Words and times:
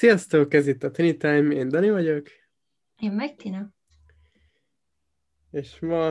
Sziasztok, 0.00 0.54
ez 0.54 0.66
itt 0.66 0.82
a 0.82 0.90
Tiny 0.90 1.18
Time, 1.18 1.54
én 1.54 1.68
Dani 1.68 1.90
vagyok. 1.90 2.26
Én 2.98 3.12
meg 3.12 3.36
Tina. 3.36 3.68
És 5.50 5.78
ma 5.80 6.08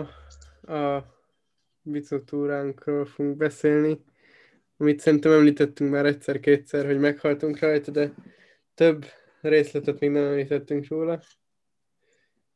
a 0.75 1.05
bicotúránkról 1.81 3.05
fogunk 3.05 3.37
beszélni, 3.37 4.03
amit 4.77 4.99
szerintem 4.99 5.31
említettünk 5.31 5.91
már 5.91 6.05
egyszer-kétszer, 6.05 6.85
hogy 6.85 6.99
meghaltunk 6.99 7.59
rajta, 7.59 7.91
de 7.91 8.13
több 8.73 9.05
részletet 9.41 9.99
még 9.99 10.09
nem 10.09 10.23
említettünk 10.23 10.87
róla. 10.87 11.21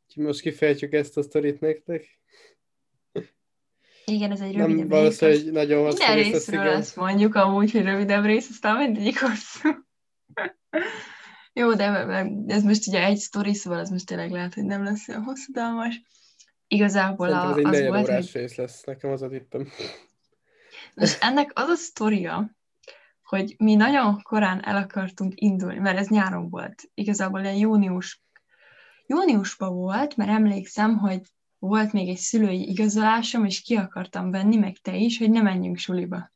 Úgyhogy 0.08 0.24
most 0.24 0.42
kifejtjük 0.42 0.94
ezt 0.94 1.18
a 1.18 1.22
sztorit 1.22 1.60
nektek. 1.60 2.20
Igen, 4.06 4.32
ez 4.32 4.42
egy 4.42 4.56
rövidebb 4.56 4.78
Nem 4.78 4.88
valószínűleg 4.88 5.40
egy 5.40 5.52
nagyon 5.52 5.84
hosszú 5.84 5.98
Minden 5.98 6.16
rész 6.16 6.32
részről 6.32 6.62
igen. 6.62 6.76
azt 6.76 6.96
mondjuk 6.96 7.36
amúgy, 7.36 7.72
hogy 7.72 7.84
rövidebb 7.84 8.24
rész, 8.24 8.50
aztán 8.50 8.78
mindegyik 8.78 9.20
hosszú. 9.20 9.70
Jó, 11.54 11.74
de 11.74 11.84
ez 12.48 12.64
most 12.64 12.88
ugye 12.88 13.04
egy 13.04 13.18
sztori, 13.18 13.54
szóval 13.54 13.80
ez 13.80 13.90
most 13.90 14.06
tényleg 14.06 14.32
lehet, 14.32 14.54
hogy 14.54 14.64
nem 14.64 14.84
lesz 14.84 15.08
olyan 15.08 15.24
hosszadalmas. 15.24 16.02
Igazából 16.68 17.30
Szerintem 17.30 17.66
a, 17.66 17.70
ez 17.70 17.80
egy 17.80 17.84
az 17.84 17.90
volt, 17.90 18.08
órás 18.08 18.32
hogy 18.32 18.42
rész 18.42 18.56
lesz, 18.56 18.84
nekem 18.84 19.12
az 19.12 19.22
a 19.22 19.30
tippem. 19.30 19.68
és 20.96 21.18
ennek 21.20 21.52
az 21.54 21.70
a 21.70 21.76
sztoria, 21.76 22.52
hogy 23.24 23.56
mi 23.58 23.76
nagyon 23.76 24.22
korán 24.22 24.66
el 24.66 24.76
akartunk 24.76 25.34
indulni, 25.36 25.80
mert 25.80 25.98
ez 25.98 26.08
nyáron 26.08 26.50
volt. 26.50 26.84
Igazából 26.94 27.40
ilyen 27.40 27.56
június, 27.56 28.24
júniusban 29.06 29.76
volt, 29.76 30.16
mert 30.16 30.30
emlékszem, 30.30 30.98
hogy 30.98 31.22
volt 31.60 31.92
még 31.92 32.10
egy 32.10 32.18
szülői 32.18 32.70
igazolásom, 32.70 33.46
és 33.46 33.62
ki 33.62 33.76
akartam 33.76 34.32
venni, 34.32 34.56
meg 34.56 34.78
te 34.78 34.96
is, 34.96 35.18
hogy 35.18 35.30
ne 35.32 35.42
menjünk 35.42 35.78
suliba. 35.78 36.32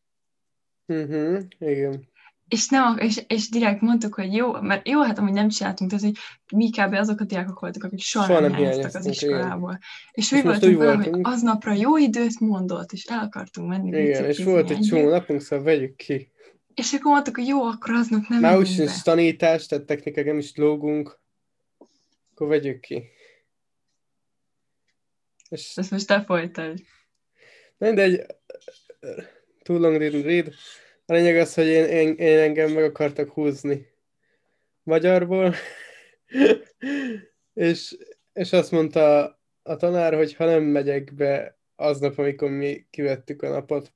Uh-huh, 0.86 1.44
igen. 1.60 2.08
És, 2.50 2.70
nem, 2.70 2.98
és, 2.98 3.24
és 3.28 3.50
direkt 3.50 3.82
mondtuk, 3.82 4.14
hogy 4.14 4.34
jó, 4.34 4.62
mert 4.62 4.88
jó, 4.88 5.02
hát 5.02 5.18
amúgy 5.18 5.34
nem 5.34 5.50
csináltunk, 5.50 5.90
tehát, 5.90 6.06
hogy 6.06 6.16
mi 6.58 6.70
kb. 6.70 6.94
azok 6.94 7.20
a 7.20 7.24
diákok 7.24 7.60
voltak, 7.60 7.84
akik 7.84 8.00
soha, 8.00 8.26
Soha 8.26 8.40
nem 8.40 8.54
hiányoztak 8.56 8.86
az 8.86 8.92
hiányoztunk, 8.92 9.32
igen. 9.32 9.40
iskolából. 9.40 9.80
És 10.12 10.32
És 10.32 10.32
úgy 10.32 10.44
most 10.44 10.60
voltunk 10.60 10.80
úgy 10.80 10.86
vele, 10.86 11.04
hogy 11.04 11.20
aznapra 11.24 11.72
jó 11.74 11.98
időt 11.98 12.40
mondott, 12.40 12.92
és 12.92 13.06
el 13.06 13.20
akartunk 13.20 13.70
menni 13.70 14.02
Igen, 14.02 14.26
és 14.26 14.44
volt 14.44 14.70
egy 14.70 14.80
csomó 14.80 15.10
napunk, 15.10 15.42
szóval 15.42 15.66
vegyük 15.66 15.96
ki. 15.96 16.32
És 16.74 16.94
akkor 16.94 17.12
mondtuk, 17.12 17.36
hogy 17.36 17.48
jó, 17.48 17.64
akkor 17.64 17.94
aznap 17.94 18.28
nem 18.28 18.40
Már 18.40 18.58
úgyis 18.58 18.76
be. 18.78 18.92
tanítás, 19.04 19.66
tehát 19.66 19.86
technikák 19.86 20.26
nem 20.26 20.38
is 20.38 20.56
lógunk, 20.56 21.20
akkor 22.32 22.48
vegyük 22.48 22.80
ki. 22.80 23.04
És 25.50 25.72
Ezt 25.76 25.92
most 25.92 26.08
te 26.08 26.24
folytasd. 26.24 26.84
mindegy, 27.78 28.26
too 29.64 29.78
long 29.78 29.98
didn't 30.02 30.24
read. 30.24 30.54
A 31.10 31.14
lényeg 31.14 31.38
az, 31.38 31.54
hogy 31.54 31.66
én, 31.66 31.86
én, 31.86 32.16
én 32.16 32.38
engem 32.38 32.72
meg 32.72 32.84
akartak 32.84 33.30
húzni 33.30 33.88
magyarból, 34.84 35.54
és, 37.54 37.98
és 38.34 38.54
azt 38.54 38.72
mondta 38.72 39.24
a 39.64 39.76
tanár, 39.76 40.14
hogy 40.14 40.34
ha 40.34 40.46
nem 40.46 40.64
megyek 40.64 41.14
be 41.14 41.58
aznap, 41.76 42.18
amikor 42.18 42.50
mi 42.50 42.86
kivettük 42.90 43.42
a 43.42 43.50
napot, 43.50 43.94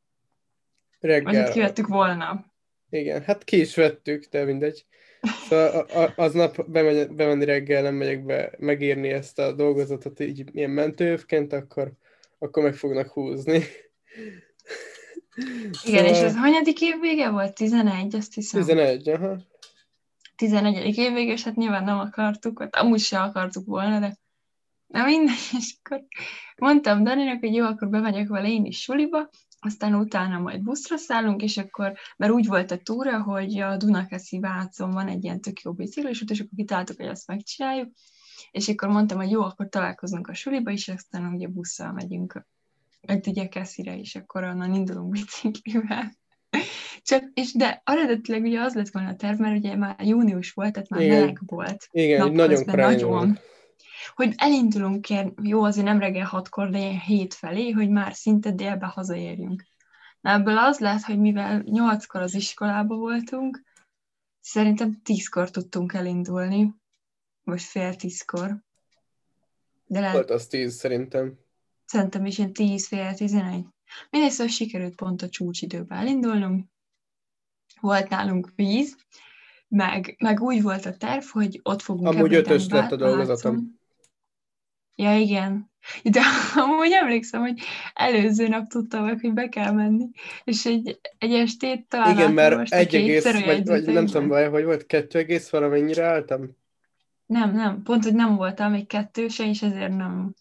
Vagy 1.00 1.10
reggel, 1.10 1.52
kivettük 1.52 1.88
volna. 1.88 2.54
Igen, 2.90 3.22
hát 3.24 3.44
ki 3.44 3.60
is 3.60 3.76
vettük, 3.76 4.26
de 4.26 4.44
mindegy. 4.44 4.86
Szóval 5.48 6.14
aznap 6.16 6.70
bemegy, 6.70 7.12
bemenni 7.12 7.46
reggel, 7.46 7.82
nem 7.82 7.96
megyek 7.96 8.26
be 8.26 8.52
megírni 8.58 9.10
ezt 9.10 9.40
a 9.40 9.52
dolgozatot 9.52 10.20
így 10.20 10.56
ilyen 10.56 10.70
mentőövként, 10.70 11.54
akkor, 11.54 11.92
akkor 12.38 12.64
meg 12.64 12.74
fognak 12.74 13.08
húzni. 13.08 13.64
Igen, 15.84 16.06
és 16.06 16.12
Szóval 16.12 16.30
ez 16.30 16.36
hanyadik 16.36 16.82
év 16.82 17.00
vége 17.00 17.30
volt? 17.30 17.54
11, 17.54 18.16
azt 18.16 18.34
hiszem. 18.34 18.62
11, 18.62 19.10
aha. 19.10 19.38
11. 20.36 20.98
év 20.98 21.14
vége, 21.14 21.32
és 21.32 21.44
hát 21.44 21.56
nyilván 21.56 21.84
nem 21.84 22.00
akartuk, 22.00 22.60
vagy 22.60 22.70
amúgy 22.72 23.00
se 23.00 23.22
akartuk 23.22 23.66
volna, 23.66 24.00
de 24.00 24.18
na 24.88 25.04
mindegy, 25.04 25.50
és 25.58 25.76
akkor 25.82 26.04
mondtam 26.56 27.04
Daninak, 27.04 27.40
hogy 27.40 27.54
jó, 27.54 27.66
akkor 27.66 27.90
bemegyek 27.90 28.28
vele 28.28 28.48
én 28.48 28.66
is 28.66 28.82
suliba, 28.82 29.30
aztán 29.60 29.96
utána 29.96 30.40
majd 30.40 30.62
buszra 30.64 30.98
szállunk, 30.98 31.42
és 31.42 31.58
akkor, 31.58 31.94
mert 32.18 32.32
úgy 32.32 32.48
volt 32.48 32.72
a 32.72 32.78
túra, 32.78 33.22
hogy 33.22 33.60
a 33.60 33.78
Dunakeszi 33.78 34.40
Vácon 34.40 34.92
van 34.92 35.08
egy 35.08 35.24
ilyen 35.24 35.42
tök 35.42 35.62
jó 35.62 35.74
biciklis 35.74 36.22
út, 36.22 36.30
és 36.30 36.40
akkor 36.40 36.52
kitaláltuk, 36.56 36.98
hogy 36.98 37.08
azt 37.08 37.28
megcsináljuk, 37.28 37.92
és 38.52 38.68
akkor 38.68 38.90
mondtam, 38.90 39.18
hogy 39.18 39.32
jó, 39.32 39.42
akkor 39.42 39.70
találkozunk 39.70 40.28
a 40.28 40.34
suliba, 40.34 40.72
és 40.72 40.88
aztán 40.88 41.34
ugye 41.34 41.48
busszal 41.48 41.92
megyünk 41.92 42.46
egy 43.02 43.28
ugye 43.28 43.48
Keszire, 43.48 43.98
és 44.00 44.16
akkor 44.16 44.44
onnan 44.44 44.74
indulunk 44.74 45.10
biciklivel. 45.12 46.20
Csak, 47.02 47.24
és 47.34 47.54
de 47.54 47.82
eredetileg 47.86 48.44
ugye 48.44 48.62
az 48.62 48.74
lett 48.74 48.90
volna 48.90 49.10
a 49.10 49.16
terv, 49.16 49.40
mert 49.40 49.58
ugye 49.58 49.76
már 49.76 49.96
június 50.00 50.52
volt, 50.52 50.74
tehát 50.74 50.90
már 50.90 51.02
Igen. 51.02 51.20
meleg 51.20 51.40
volt. 51.46 51.88
Igen, 51.92 52.32
nagyon 52.32 52.64
nagyon. 52.66 53.40
Hogy 54.16 54.34
elindulunk, 54.38 55.10
ilyen, 55.10 55.34
jó, 55.42 55.64
azért 55.64 55.86
nem 55.86 56.00
reggel 56.00 56.26
hatkor, 56.26 56.70
de 56.70 56.78
ilyen 56.78 57.00
hét 57.00 57.34
felé, 57.34 57.70
hogy 57.70 57.90
már 57.90 58.14
szinte 58.14 58.52
délbe 58.52 58.86
hazaérjünk. 58.86 59.64
Na 60.22 60.32
ebből 60.32 60.58
az 60.58 60.80
lett, 60.80 61.02
hogy 61.02 61.20
mivel 61.20 61.62
nyolckor 61.66 62.22
az 62.22 62.34
iskolába 62.34 62.96
voltunk, 62.96 63.62
szerintem 64.40 65.02
tízkor 65.04 65.50
tudtunk 65.52 65.94
elindulni, 65.94 66.76
vagy 67.44 67.62
fél 67.62 67.96
tízkor. 67.96 68.58
De 69.86 70.00
lehet, 70.00 70.14
Volt 70.14 70.30
az 70.30 70.48
10 70.48 70.74
szerintem. 70.74 71.40
Szerintem 71.92 72.26
is 72.26 72.38
ilyen 72.38 72.54
tíz, 72.54 72.88
fél 72.88 73.14
tizenegy. 73.14 73.66
Mindegy, 74.10 74.32
szóval 74.32 74.48
sikerült 74.48 74.96
pont 74.96 75.22
a 75.22 75.30
csúcsidőben 75.30 75.98
elindulnunk. 75.98 76.66
Volt 77.82 78.10
nálunk 78.10 78.52
víz, 78.56 78.96
meg, 79.68 80.16
meg 80.20 80.42
úgy 80.42 80.62
volt 80.62 80.86
a 80.86 80.98
terv, 80.98 81.24
hogy 81.24 81.60
ott 81.64 81.82
fogunk 81.82 82.08
Amúgy 82.08 82.34
ötös 82.34 82.68
lett 82.70 82.92
a 82.92 82.96
dolgozatom. 82.96 83.80
Ja, 84.96 85.18
igen. 85.18 85.72
De 86.04 86.22
amúgy 86.64 86.92
emlékszem, 86.92 87.42
hogy 87.42 87.60
előző 87.94 88.48
nap 88.48 88.68
tudtam 88.68 89.04
meg, 89.04 89.20
hogy 89.20 89.34
be 89.34 89.50
kell 89.50 89.72
menni, 89.72 90.10
és 90.44 90.66
egy, 90.66 91.00
egy 91.18 91.34
estét 91.34 91.88
talán 91.88 92.14
Igen, 92.14 92.34
mert 92.34 92.74
egy 92.74 92.96
egész, 92.96 93.46
vagy, 93.46 93.66
vagy 93.66 93.86
nem 93.86 94.06
tudom, 94.06 94.28
vagy, 94.28 94.50
hogy 94.50 94.64
volt 94.64 94.86
kettő 94.86 95.20
egész 95.20 95.50
valamennyire 95.50 96.04
álltam. 96.04 96.58
Nem, 97.26 97.54
nem, 97.54 97.84
pont, 97.84 98.04
hogy 98.04 98.16
nem 98.16 98.36
voltál 98.36 98.70
még 98.70 98.88
kettőse, 98.88 99.46
és 99.46 99.62
ezért 99.62 99.96
nem. 99.96 100.34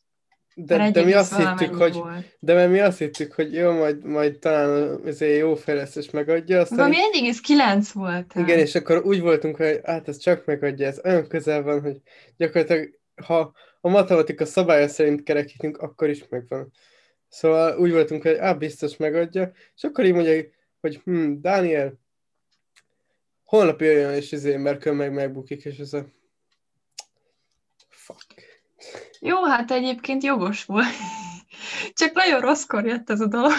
De, 0.66 0.90
de 0.90 1.04
mi 1.04 1.12
azt 1.12 1.36
hittük, 1.36 1.74
hogy, 1.74 1.92
Volt. 1.92 2.36
de 2.38 2.54
mert 2.54 2.70
mi 2.70 2.80
azt 2.80 2.98
hittük, 2.98 3.32
hogy 3.32 3.52
jó, 3.52 3.72
majd, 3.72 4.04
majd 4.04 4.38
talán 4.38 5.00
azért 5.06 5.38
jó 5.38 5.54
fejlesztés 5.54 6.10
megadja, 6.10 6.60
aztán 6.60 6.78
Valami 6.78 6.96
1,9 6.96 7.88
volt. 7.92 8.32
Igen, 8.34 8.58
és 8.58 8.74
akkor 8.74 9.02
úgy 9.04 9.20
voltunk, 9.20 9.56
hogy 9.56 9.80
hát 9.84 10.08
ez 10.08 10.16
csak 10.16 10.44
megadja, 10.44 10.86
ez 10.86 11.00
olyan 11.04 11.28
közel 11.28 11.62
van, 11.62 11.80
hogy 11.80 12.00
gyakorlatilag 12.36 12.98
ha 13.26 13.52
a 13.80 13.88
matematika 13.88 14.44
szabálya 14.44 14.88
szerint 14.88 15.22
kerekítünk, 15.22 15.78
akkor 15.78 16.08
is 16.08 16.28
megvan. 16.28 16.72
Szóval 17.28 17.78
úgy 17.78 17.92
voltunk, 17.92 18.22
hogy 18.22 18.36
á, 18.36 18.52
biztos 18.52 18.96
megadja, 18.96 19.52
és 19.76 19.84
akkor 19.84 20.04
így 20.04 20.14
mondja, 20.14 20.42
hogy 20.80 21.00
hm, 21.04 21.32
Dániel, 21.40 21.98
holnap 23.44 23.80
jöjjön, 23.80 24.14
és 24.14 24.32
izé, 24.32 24.56
mert 24.56 24.92
meg 24.92 25.12
megbukik, 25.12 25.64
és 25.64 25.78
ez 25.78 25.92
a 25.92 26.06
Jó, 29.22 29.44
hát 29.44 29.70
egyébként 29.70 30.22
jogos 30.22 30.64
volt. 30.64 30.86
Csak 31.92 32.12
nagyon 32.12 32.40
rosszkor 32.40 32.86
jött 32.86 33.10
ez 33.10 33.20
a 33.20 33.26
dolog, 33.26 33.52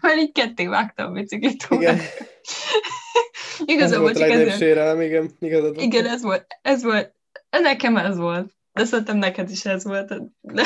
mert 0.00 0.16
így 0.16 0.32
ketté 0.32 0.66
vágtam 0.66 1.10
a 1.10 1.12
biciklit. 1.12 1.66
Igen, 1.70 1.98
ez 1.98 3.64
Igazából 3.64 4.02
volt 4.02 4.16
a 4.16 4.18
csak 4.18 4.30
ezért. 4.30 4.56
sérelem, 4.56 5.00
igen, 5.00 5.30
igazad 5.38 5.74
van. 5.74 5.84
Igen, 5.84 6.06
ez 6.06 6.22
volt, 6.22 6.46
ez 6.62 6.82
volt, 6.82 7.14
nekem 7.50 7.96
ez 7.96 8.16
volt. 8.16 8.54
De 8.72 8.84
szerintem 8.84 9.16
neked 9.16 9.50
is 9.50 9.64
ez 9.64 9.84
volt. 9.84 10.12
De, 10.40 10.64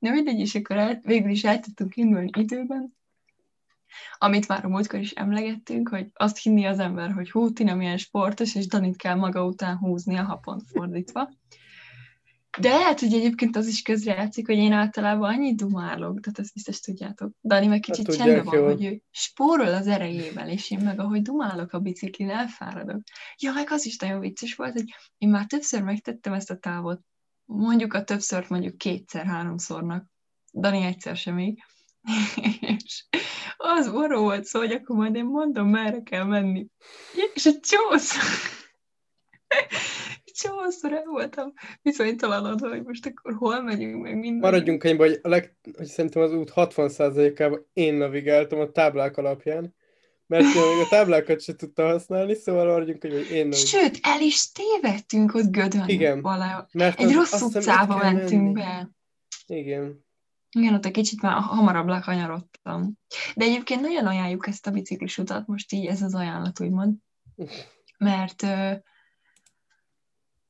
de 0.00 0.10
mindegy, 0.10 0.38
és 0.40 0.54
akkor 0.54 0.76
el, 0.76 1.00
végül 1.02 1.30
is 1.30 1.44
el 1.44 1.60
tudtunk 1.60 1.96
indulni 1.96 2.30
időben, 2.38 2.96
amit 4.18 4.48
már 4.48 4.64
a 4.64 4.68
múltkor 4.68 5.00
is 5.00 5.10
emlegettünk, 5.10 5.88
hogy 5.88 6.06
azt 6.14 6.42
hinni 6.42 6.64
az 6.64 6.78
ember, 6.78 7.12
hogy 7.12 7.30
hú, 7.30 7.52
Tina 7.52 7.74
milyen 7.74 7.96
sportos, 7.96 8.54
és 8.54 8.66
Danit 8.66 8.96
kell 8.96 9.14
maga 9.14 9.44
után 9.44 9.76
húznia, 9.76 10.22
ha 10.22 10.36
pont 10.36 10.62
fordítva. 10.72 11.30
De 12.60 12.68
lehet, 12.68 13.00
hogy 13.00 13.12
egyébként 13.12 13.56
az 13.56 13.66
is 13.66 13.82
közrejátszik, 13.82 14.46
hogy 14.46 14.56
én 14.56 14.72
általában 14.72 15.34
annyit 15.34 15.56
dumálok, 15.56 16.20
tehát 16.20 16.38
ezt 16.38 16.54
biztos 16.54 16.80
tudjátok. 16.80 17.32
Dani 17.42 17.66
meg 17.66 17.80
kicsit 17.80 18.06
Hát 18.06 18.16
csendben 18.16 18.44
van, 18.44 18.54
jól. 18.54 18.66
hogy 18.68 18.84
ő 18.84 19.02
spórol 19.10 19.74
az 19.74 19.86
erejével, 19.86 20.48
és 20.48 20.70
én 20.70 20.78
meg 20.78 21.00
ahogy 21.00 21.22
dumálok 21.22 21.72
a 21.72 21.78
biciklin, 21.78 22.30
elfáradok. 22.30 23.02
Ja, 23.36 23.52
meg 23.52 23.70
az 23.70 23.86
is 23.86 23.96
nagyon 23.96 24.20
vicces 24.20 24.54
volt, 24.54 24.72
hogy 24.72 24.94
én 25.18 25.28
már 25.28 25.46
többször 25.46 25.82
megtettem 25.82 26.32
ezt 26.32 26.50
a 26.50 26.56
távot. 26.56 27.00
Mondjuk 27.44 27.94
a 27.94 28.04
többszört 28.04 28.48
mondjuk 28.48 28.78
kétszer, 28.78 29.26
háromszornak. 29.26 30.06
Dani 30.52 30.82
egyszer 30.82 31.16
sem 31.16 31.34
még. 31.34 31.62
és 32.60 33.04
az 33.56 33.88
orró 33.88 34.22
volt 34.22 34.44
szó, 34.44 34.58
hogy 34.58 34.72
akkor 34.72 34.96
majd 34.96 35.14
én 35.14 35.24
mondom, 35.24 35.68
merre 35.68 36.02
kell 36.02 36.24
menni. 36.24 36.66
És 37.34 37.46
a 37.46 37.50
csószor, 37.60 38.22
csószor 40.38 40.92
el 40.92 41.04
voltam 41.04 41.52
bizonytalanodva, 41.82 42.68
hogy 42.68 42.82
most 42.82 43.06
akkor 43.06 43.34
hol 43.34 43.62
megyünk, 43.62 44.02
meg 44.02 44.18
minden. 44.18 44.50
Maradjunk 44.50 44.84
ennyiben, 44.84 45.08
hogy, 45.08 45.18
a 45.22 45.28
leg, 45.28 45.56
hogy 45.76 45.86
szerintem 45.86 46.22
az 46.22 46.32
út 46.32 46.52
60%-ában 46.54 47.66
én 47.72 47.94
navigáltam 47.94 48.60
a 48.60 48.70
táblák 48.70 49.16
alapján, 49.16 49.74
Mert 50.26 50.44
még 50.44 50.80
a 50.84 50.88
táblákat 50.88 51.40
se 51.40 51.54
tudta 51.54 51.86
használni, 51.86 52.34
szóval 52.34 52.70
arra 52.70 52.84
hogy 52.84 53.30
én 53.30 53.48
nem. 53.48 53.58
Sőt, 53.58 53.98
el 54.02 54.20
is 54.20 54.52
tévedtünk 54.52 55.34
ott 55.34 55.50
Gödön. 55.50 55.88
Igen. 55.88 56.20
Vala. 56.20 56.68
Mert 56.72 57.00
Egy 57.00 57.06
az- 57.06 57.14
rossz 57.14 57.40
utcába 57.40 57.96
mentünk 57.96 58.42
menni. 58.42 58.52
be. 58.52 58.90
Igen. 59.46 60.06
Igen, 60.50 60.74
ott 60.74 60.86
egy 60.86 60.92
kicsit 60.92 61.22
már 61.22 61.40
hamarabb 61.40 61.86
lekanyarodtam. 61.86 62.92
De 63.34 63.44
egyébként 63.44 63.80
nagyon 63.80 64.06
ajánljuk 64.06 64.46
ezt 64.46 64.66
a 64.66 64.70
biciklis 64.70 65.18
utat, 65.18 65.46
most 65.46 65.72
így 65.72 65.86
ez 65.86 66.02
az 66.02 66.14
ajánlat, 66.14 66.60
úgymond. 66.60 66.94
Mert 67.98 68.46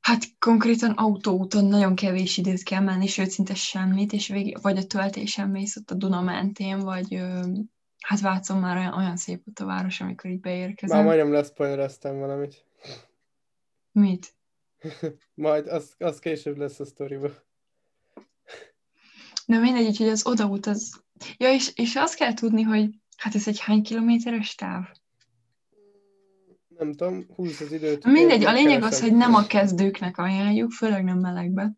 hát 0.09 0.23
konkrétan 0.39 0.91
autóúton 0.91 1.65
nagyon 1.65 1.95
kevés 1.95 2.37
időt 2.37 2.63
kell 2.63 2.81
menni, 2.81 3.07
sőt 3.07 3.29
szinte 3.29 3.55
semmit, 3.55 4.13
és 4.13 4.27
végig, 4.27 4.61
vagy 4.61 4.77
a 4.77 4.85
töltésen 4.85 5.49
mész 5.49 5.75
ott 5.75 5.91
a 5.91 5.95
Duna 5.95 6.21
mentén, 6.21 6.79
vagy 6.79 7.21
hát 7.99 8.19
Vácon 8.19 8.59
már 8.59 8.77
olyan, 8.77 8.93
olyan 8.93 9.17
szép 9.17 9.43
ott 9.47 9.59
a 9.59 9.65
város, 9.65 10.01
amikor 10.01 10.29
így 10.29 10.39
beérkezem. 10.39 10.97
Már 10.97 11.05
majdnem 11.05 11.31
leszpoilereztem 11.31 12.19
valamit. 12.19 12.65
Mit? 13.91 14.33
Majd, 15.33 15.67
az, 15.67 15.93
az 15.97 16.19
később 16.19 16.57
lesz 16.57 16.79
a 16.79 16.85
sztoriba. 16.85 17.29
De 19.45 19.59
mindegy, 19.59 19.85
úgyhogy 19.85 20.09
az 20.09 20.25
odaút 20.25 20.65
az... 20.65 21.01
Ja, 21.37 21.53
és, 21.53 21.71
és 21.75 21.95
azt 21.95 22.15
kell 22.15 22.33
tudni, 22.33 22.61
hogy 22.61 22.89
hát 23.17 23.35
ez 23.35 23.47
egy 23.47 23.59
hány 23.59 23.83
kilométeres 23.83 24.55
táv? 24.55 24.83
Nem 26.79 26.93
tudom, 26.93 27.25
20 27.35 27.59
az 27.59 27.71
időt. 27.71 28.05
Mindegy, 28.05 28.43
a 28.43 28.49
Én 28.49 28.53
lényeg 28.55 28.83
az, 28.83 28.89
keresem. 28.89 29.09
hogy 29.09 29.17
nem 29.17 29.33
a 29.33 29.45
kezdőknek 29.47 30.17
ajánljuk, 30.17 30.71
főleg 30.71 31.03
nem 31.03 31.19
melegbe. 31.19 31.73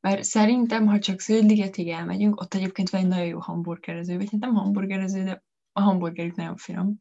Mert 0.00 0.22
szerintem, 0.22 0.86
ha 0.86 0.98
csak 0.98 1.20
Zöldligetig 1.20 1.88
elmegyünk, 1.88 2.40
ott 2.40 2.54
egyébként 2.54 2.90
van 2.90 3.00
egy 3.00 3.06
nagyon 3.06 3.26
jó 3.26 3.38
hamburgerező, 3.38 4.16
vagy 4.16 4.28
hát 4.30 4.40
nem 4.40 4.54
hamburgerező, 4.54 5.22
de 5.22 5.44
a 5.72 5.80
hamburgerük 5.80 6.36
nagyon 6.36 6.56
finom. 6.56 7.00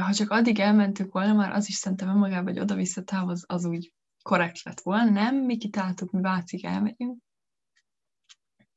Ha 0.00 0.12
csak 0.12 0.30
addig 0.30 0.58
elmentünk 0.58 1.12
volna, 1.12 1.32
már 1.32 1.52
az 1.52 1.68
is 1.68 1.74
szerintem 1.74 2.08
önmagában, 2.08 2.52
hogy 2.52 2.60
oda-vissza 2.60 3.02
táv 3.02 3.28
az, 3.28 3.44
az 3.46 3.64
úgy 3.64 3.92
korrekt 4.22 4.62
lett 4.62 4.80
volna. 4.80 5.10
Nem, 5.10 5.36
mi 5.36 5.56
kitáltuk, 5.56 6.10
mi 6.10 6.20
Vácig 6.20 6.64
elmegyünk. 6.64 7.18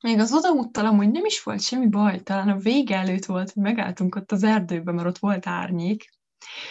Még 0.03 0.19
az 0.19 0.33
odaúttal 0.33 0.85
amúgy 0.85 1.11
nem 1.11 1.25
is 1.25 1.43
volt 1.43 1.61
semmi 1.61 1.87
baj, 1.87 2.19
talán 2.19 2.49
a 2.49 2.57
vége 2.57 2.95
előtt 2.95 3.25
volt, 3.25 3.51
hogy 3.51 3.63
megálltunk 3.63 4.15
ott 4.15 4.31
az 4.31 4.43
erdőben, 4.43 4.95
mert 4.95 5.07
ott 5.07 5.17
volt 5.17 5.47
árnyék, 5.47 6.09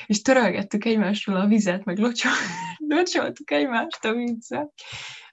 és 0.06 0.22
törölgettük 0.22 0.84
egymásról 0.84 1.36
a 1.36 1.46
vizet, 1.46 1.84
meg 1.84 1.98
locsol, 1.98 2.32
locsoltuk 2.94 3.50
egymást 3.50 4.04
a 4.04 4.12
vízzel, 4.12 4.72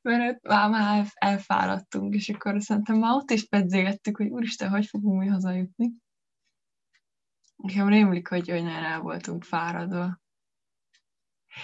mert 0.01 0.35
ott 0.35 0.41
már, 0.41 0.69
már 0.69 0.97
el- 0.97 1.29
elfáradtunk, 1.31 2.13
és 2.15 2.29
akkor 2.29 2.61
szerintem 2.61 2.97
már 2.97 3.15
ott 3.15 3.29
is 3.29 3.47
pedzégettük, 3.47 4.17
hogy 4.17 4.27
úristen, 4.27 4.69
hogy 4.69 4.85
fogunk 4.85 5.19
mi 5.19 5.27
hazajutni. 5.27 5.91
Nekem 7.55 7.87
rémlik, 7.87 8.27
hogy, 8.27 8.49
nagyon 8.49 8.83
el 8.83 8.99
voltunk 8.99 9.43
fáradva. 9.43 10.21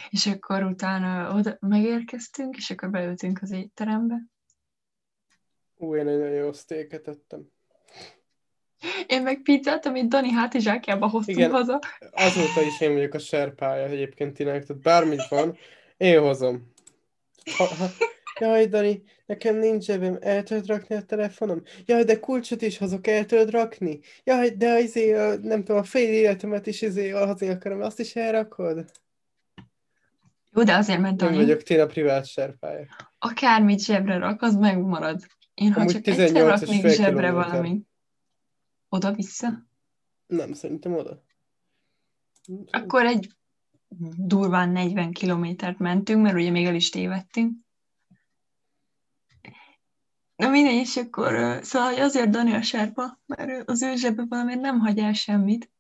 És 0.10 0.28
akkor 0.28 0.64
utána 0.64 1.34
oda 1.34 1.58
megérkeztünk, 1.60 2.58
és 2.58 2.70
akkor 2.70 2.90
beültünk 2.90 3.42
az 3.42 3.52
étterembe. 3.52 4.26
Ú, 5.76 5.96
én 5.96 6.08
egy 6.08 6.18
nagyon 6.18 6.36
jó 6.36 6.54
sztéket 6.54 7.08
ettem. 7.08 7.52
Én 9.08 9.22
meg 9.22 9.42
pizzát, 9.42 9.86
amit 9.86 10.10
Dani 10.10 10.32
hátizsákjába 10.32 11.08
hoztunk 11.08 11.38
Igen. 11.38 11.52
haza. 11.52 11.80
Azóta 12.12 12.62
is 12.62 12.82
én 12.82 12.94
vagyok 12.94 13.14
a 13.14 13.20
serpája 13.20 13.86
egyébként 13.86 14.34
Tinek, 14.34 14.66
tehát 14.66 14.82
bármit 14.82 15.28
van, 15.30 15.58
én 15.98 16.20
hozom. 16.20 16.72
Ha, 17.58 17.64
ha, 17.64 17.86
jaj, 18.40 18.66
Dani, 18.66 19.04
nekem 19.26 19.56
nincs 19.56 19.84
zsebem, 19.84 20.18
el 20.22 20.44
tudod 20.44 20.68
rakni 20.68 20.96
a 20.96 21.02
telefonom? 21.02 21.62
Jaj, 21.86 22.04
de 22.04 22.20
kulcsot 22.20 22.62
is 22.62 22.78
hozok, 22.78 23.08
el 23.08 23.26
tudod 23.26 23.50
rakni? 23.50 24.00
Jaj, 24.24 24.50
de 24.50 24.80
izé, 24.80 25.14
a, 25.14 25.38
nem 25.42 25.64
tudom, 25.64 25.82
a 25.82 25.84
fél 25.84 26.14
életemet 26.14 26.68
is 26.68 26.82
izé, 26.82 27.10
hozni 27.10 27.50
akarom, 27.50 27.82
azt 27.82 28.00
is 28.00 28.16
elrakod? 28.16 28.86
Jó, 30.54 30.64
de 30.64 30.74
azért, 30.74 31.00
mert 31.00 31.22
Én 31.22 31.28
Dani, 31.28 31.38
vagyok 31.38 31.64
Tina 31.64 31.86
privát 31.86 32.26
serpája. 32.28 32.86
akármit 33.20 33.84
zsebre 33.84 34.18
rak, 34.18 34.42
az 34.42 34.56
megmarad. 34.56 35.20
Én 35.54 35.74
ha 35.74 35.80
Amúgy 35.80 35.94
csak 35.94 36.08
egyszer 36.08 36.28
18 36.28 36.62
és 36.62 36.68
raknék 36.68 36.92
zsebre 36.92 37.28
kilométer. 37.28 37.88
Oda-vissza, 38.90 39.68
Nem, 40.28 40.54
szerintem 40.54 40.94
oda. 40.94 41.24
akkor 42.70 43.06
egy 43.06 43.38
durván 44.18 44.70
40 44.70 45.12
kilométert 45.12 45.80
mentünk, 45.80 46.22
mert 46.22 46.36
ugye 46.36 46.50
még 46.50 46.66
el 46.66 46.76
is 46.76 46.90
tévedtünk. 46.90 47.58
Na 50.36 50.50
mindegy, 50.50 50.76
és 50.76 50.98
akkor, 50.98 51.60
szóval 51.64 51.90
hogy 51.90 52.00
azért 52.00 52.30
Dani 52.30 52.54
a 52.54 52.62
sárpa, 52.62 53.20
mert 53.26 53.70
az 53.70 53.82
ő 53.82 53.96
zsebbe 53.96 54.26
valamiért 54.30 54.62
nem 54.62 54.80
hagy 54.80 55.00
el 55.00 55.14
semmit. 55.14 55.72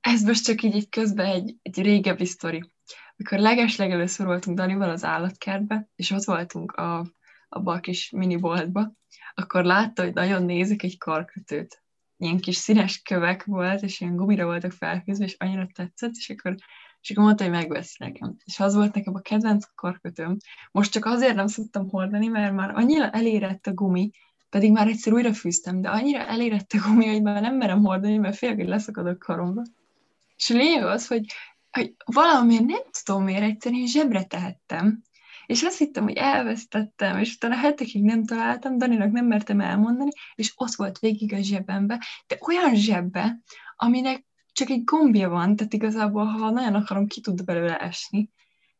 Ez 0.00 0.22
most 0.22 0.44
csak 0.44 0.62
így, 0.62 0.74
így 0.74 0.88
közben 0.88 1.26
egy, 1.26 1.56
egy 1.62 1.82
régebbi 1.82 2.24
sztori. 2.24 2.70
Amikor 3.16 3.38
leges-legelőször 3.38 4.26
voltunk 4.26 4.56
Danival 4.56 4.90
az 4.90 5.04
állatkertbe, 5.04 5.88
és 5.96 6.10
ott 6.10 6.24
voltunk 6.24 6.72
a, 6.72 7.12
abba 7.48 7.72
a 7.72 7.80
kis 7.80 8.10
miniboltba, 8.10 8.92
akkor 9.34 9.64
látta, 9.64 10.02
hogy 10.02 10.14
nagyon 10.14 10.44
nézik 10.44 10.82
egy 10.82 10.98
karkötőt. 10.98 11.82
Ilyen 12.16 12.38
kis 12.38 12.56
színes 12.56 13.02
kövek 13.02 13.44
volt, 13.44 13.82
és 13.82 14.00
ilyen 14.00 14.16
gumira 14.16 14.44
voltak 14.44 14.72
felhúzva, 14.72 15.24
és 15.24 15.36
annyira 15.38 15.68
tetszett, 15.74 16.14
és 16.14 16.30
akkor, 16.30 16.54
és 17.00 17.10
akkor 17.10 17.24
mondta, 17.24 17.42
hogy 17.44 17.52
megveszi 17.52 17.96
nekem. 17.98 18.36
És 18.44 18.60
az 18.60 18.74
volt 18.74 18.94
nekem 18.94 19.14
a 19.14 19.20
kedvenc 19.20 19.64
karkötőm. 19.74 20.36
Most 20.70 20.92
csak 20.92 21.04
azért 21.04 21.34
nem 21.34 21.46
szoktam 21.46 21.88
hordani, 21.88 22.26
mert 22.26 22.54
már 22.54 22.70
annyira 22.74 23.10
elérett 23.10 23.66
a 23.66 23.72
gumi, 23.74 24.10
pedig 24.48 24.72
már 24.72 24.88
egyszer 24.88 25.12
újra 25.12 25.32
fűztem, 25.32 25.80
de 25.80 25.88
annyira 25.88 26.18
elérett 26.18 26.72
a 26.72 26.88
gumi, 26.88 27.06
hogy 27.06 27.22
már 27.22 27.40
nem 27.40 27.56
merem 27.56 27.84
hordani, 27.84 28.16
mert 28.16 28.36
félek, 28.36 28.56
hogy 28.56 28.68
leszakad 28.68 29.18
karomba. 29.18 29.62
És 30.36 30.50
a 30.50 30.54
lényeg 30.54 30.84
az, 30.84 31.06
hogy, 31.06 31.24
hogy 31.70 31.94
valamiért 32.04 32.64
nem 32.64 32.82
tudom 33.04 33.24
miért 33.24 33.42
egyszerűen 33.42 33.86
zsebre 33.86 34.24
tehettem, 34.24 35.02
és 35.46 35.62
azt 35.62 35.78
hittem, 35.78 36.02
hogy 36.02 36.16
elvesztettem, 36.16 37.18
és 37.18 37.34
utána 37.34 37.54
hetekig 37.54 38.02
nem 38.02 38.24
találtam, 38.24 38.78
Daninak 38.78 39.10
nem 39.10 39.26
mertem 39.26 39.60
elmondani, 39.60 40.10
és 40.34 40.52
ott 40.56 40.74
volt 40.74 40.98
végig 40.98 41.32
a 41.32 41.42
zsebembe, 41.42 42.04
de 42.26 42.38
olyan 42.46 42.74
zsebbe, 42.74 43.38
aminek 43.76 44.24
csak 44.52 44.70
egy 44.70 44.84
gombja 44.84 45.28
van, 45.28 45.56
tehát 45.56 45.72
igazából, 45.72 46.24
ha 46.24 46.50
nagyon 46.50 46.74
akarom, 46.74 47.06
ki 47.06 47.20
tud 47.20 47.44
belőle 47.44 47.78
esni. 47.78 48.30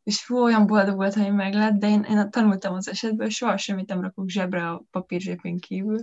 És 0.02 0.22
fú, 0.22 0.36
olyan 0.36 0.66
boldog 0.66 0.96
volt, 0.96 1.14
hogy 1.14 1.32
meglett, 1.32 1.74
de 1.74 1.88
én, 1.88 2.02
én 2.02 2.30
tanultam 2.30 2.74
az 2.74 2.88
esetből, 2.88 3.28
soha 3.28 3.56
semmit 3.56 3.88
nem 3.88 4.00
rakok 4.00 4.28
zsebre 4.28 4.68
a 4.68 4.84
papírzsépén 4.90 5.58
kívül. 5.58 5.98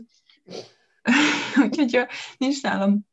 Úgyhogy 1.63 1.95
ha 1.95 2.07
nincs 2.37 2.61
nálam 2.61 3.05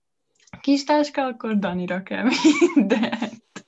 kis 0.61 0.85
táska, 0.85 1.23
akkor 1.23 1.58
Danira 1.58 2.03
kell 2.03 2.29
mindent. 2.75 3.67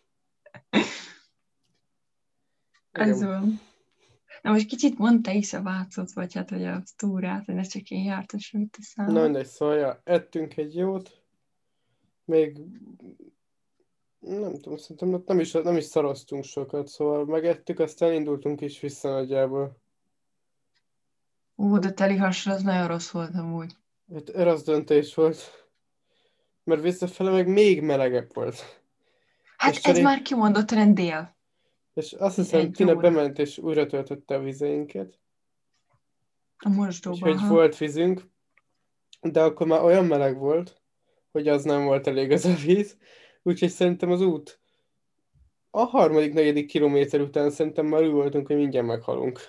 Ez 2.90 3.24
van. 3.24 3.60
Na 4.42 4.50
most 4.50 4.66
kicsit 4.66 4.98
mondta 4.98 5.30
is 5.30 5.52
a 5.52 5.62
vácot, 5.62 6.12
vagy 6.12 6.34
hát, 6.34 6.50
hogy 6.50 6.64
a 6.64 6.82
túrát, 6.96 7.44
hogy 7.44 7.54
ne 7.54 7.62
csak 7.62 7.90
én 7.90 8.04
jártam, 8.04 8.40
mit 8.52 8.70
teszem. 8.70 9.12
Na 9.12 9.22
mindegy, 9.22 9.46
szóval 9.46 9.76
ja, 9.76 10.00
ettünk 10.04 10.56
egy 10.56 10.74
jót, 10.76 11.22
még 12.24 12.58
nem 14.18 14.52
tudom, 14.52 14.76
szerintem 14.76 15.22
nem 15.26 15.40
is, 15.40 15.52
nem 15.52 15.76
is 15.76 15.84
szaroztunk 15.84 16.44
sokat, 16.44 16.88
szóval 16.88 17.24
megettük, 17.24 17.78
aztán 17.78 18.12
indultunk 18.12 18.60
is 18.60 18.80
vissza 18.80 19.10
nagyjából. 19.10 19.80
Ú, 21.54 21.78
de 21.78 21.92
teli 21.92 22.16
hasra 22.16 22.52
az 22.52 22.62
nagyon 22.62 22.86
rossz 22.86 23.10
volt 23.10 23.34
amúgy. 23.34 23.76
Hát 24.12 24.30
rossz 24.30 24.62
döntés 24.62 25.14
volt, 25.14 25.68
mert 26.64 26.82
visszafele 26.82 27.30
meg 27.30 27.46
még 27.48 27.82
melegebb 27.82 28.34
volt. 28.34 28.82
Hát 29.56 29.70
És 29.70 29.76
ez 29.76 29.82
Cseri- 29.82 30.02
már 30.02 30.22
kimondottan 30.22 30.94
dél. 30.94 31.36
És 31.94 32.12
azt 32.12 32.36
hiszem, 32.36 32.72
Tina 32.72 32.94
bement 32.94 33.38
és 33.38 33.58
újra 33.58 33.86
töltötte 33.86 34.34
a 34.34 34.42
vizeinket, 34.42 35.20
A 36.56 36.68
mosdóban. 36.68 37.32
úgyhogy 37.32 37.48
volt 37.48 37.76
vízünk, 37.76 38.30
de 39.20 39.42
akkor 39.42 39.66
már 39.66 39.82
olyan 39.82 40.04
meleg 40.04 40.38
volt, 40.38 40.82
hogy 41.30 41.48
az 41.48 41.64
nem 41.64 41.84
volt 41.84 42.06
elég 42.06 42.30
az 42.30 42.44
a 42.44 42.54
víz, 42.54 42.96
úgyhogy 43.42 43.70
szerintem 43.70 44.10
az 44.10 44.20
út 44.20 44.62
a 45.74 45.84
harmadik, 45.84 46.32
negyedik 46.32 46.66
kilométer 46.66 47.20
után 47.20 47.50
szerintem 47.50 47.86
már 47.86 48.02
úgy 48.02 48.10
voltunk, 48.10 48.46
hogy 48.46 48.56
mindjárt 48.56 48.86
meghalunk. 48.86 49.40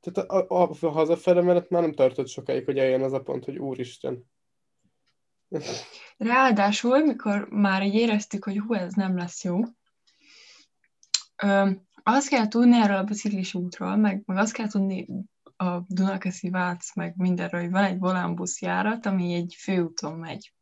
Tehát 0.00 0.30
a, 0.30 0.62
a, 0.62 0.70
a 0.80 0.88
hazafele 0.88 1.42
mellett 1.42 1.68
már 1.68 1.82
nem 1.82 1.92
tartott 1.92 2.28
sokáig, 2.28 2.64
hogy 2.64 2.78
eljön 2.78 3.02
az 3.02 3.12
a 3.12 3.20
pont, 3.20 3.44
hogy 3.44 3.58
úristen. 3.58 4.24
Ráadásul, 6.16 6.98
mikor 6.98 7.48
már 7.48 7.82
így 7.82 7.94
éreztük, 7.94 8.44
hogy 8.44 8.58
hú, 8.58 8.74
ez 8.74 8.94
nem 8.94 9.16
lesz 9.16 9.44
jó, 9.44 9.60
azt 12.02 12.28
kell 12.28 12.48
tudni 12.48 12.76
erről 12.76 12.96
a 12.96 13.04
biciklis 13.04 13.54
útról, 13.54 13.96
meg, 13.96 14.22
meg 14.26 14.36
azt 14.36 14.52
kell 14.52 14.68
tudni 14.68 15.06
a 15.56 15.80
Dunakeszi 15.88 16.50
Vác, 16.50 16.94
meg 16.94 17.14
mindenről, 17.16 17.60
hogy 17.60 17.70
van 17.70 17.84
egy 17.84 17.98
volánbusz 17.98 18.60
járat, 18.60 19.06
ami 19.06 19.34
egy 19.34 19.56
főúton 19.58 20.18
megy. 20.18 20.52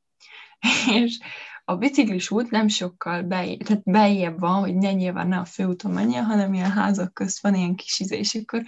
És 1.04 1.19
a 1.64 1.76
biciklis 1.76 2.31
út 2.31 2.50
nem 2.50 2.69
sokkal 2.69 3.23
bej, 3.23 3.57
tehát 3.57 3.83
bejjebb 3.83 4.40
van, 4.40 4.61
hogy 4.61 4.75
ne 4.75 4.93
nyilván 4.93 5.28
ne 5.28 5.38
a 5.38 5.45
főúton 5.45 5.93
menjen, 5.93 6.25
hanem 6.25 6.54
ilyen 6.54 6.71
házak 6.71 7.14
közt 7.14 7.43
van 7.43 7.54
ilyen 7.54 7.75
kis 7.75 8.00
izé, 8.00 8.19
és 8.19 8.35
akkor 8.35 8.62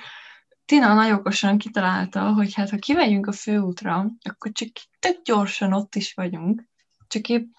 Tina 0.64 0.94
nagyon 0.94 1.18
okosan 1.18 1.58
kitalálta, 1.58 2.32
hogy 2.32 2.54
hát 2.54 2.70
ha 2.70 2.76
kimegyünk 2.76 3.26
a 3.26 3.32
főútra, 3.32 4.10
akkor 4.28 4.52
csak 4.52 4.68
tök 4.98 5.22
gyorsan 5.24 5.72
ott 5.72 5.94
is 5.94 6.14
vagyunk, 6.14 6.64
csak 7.06 7.28
épp 7.28 7.54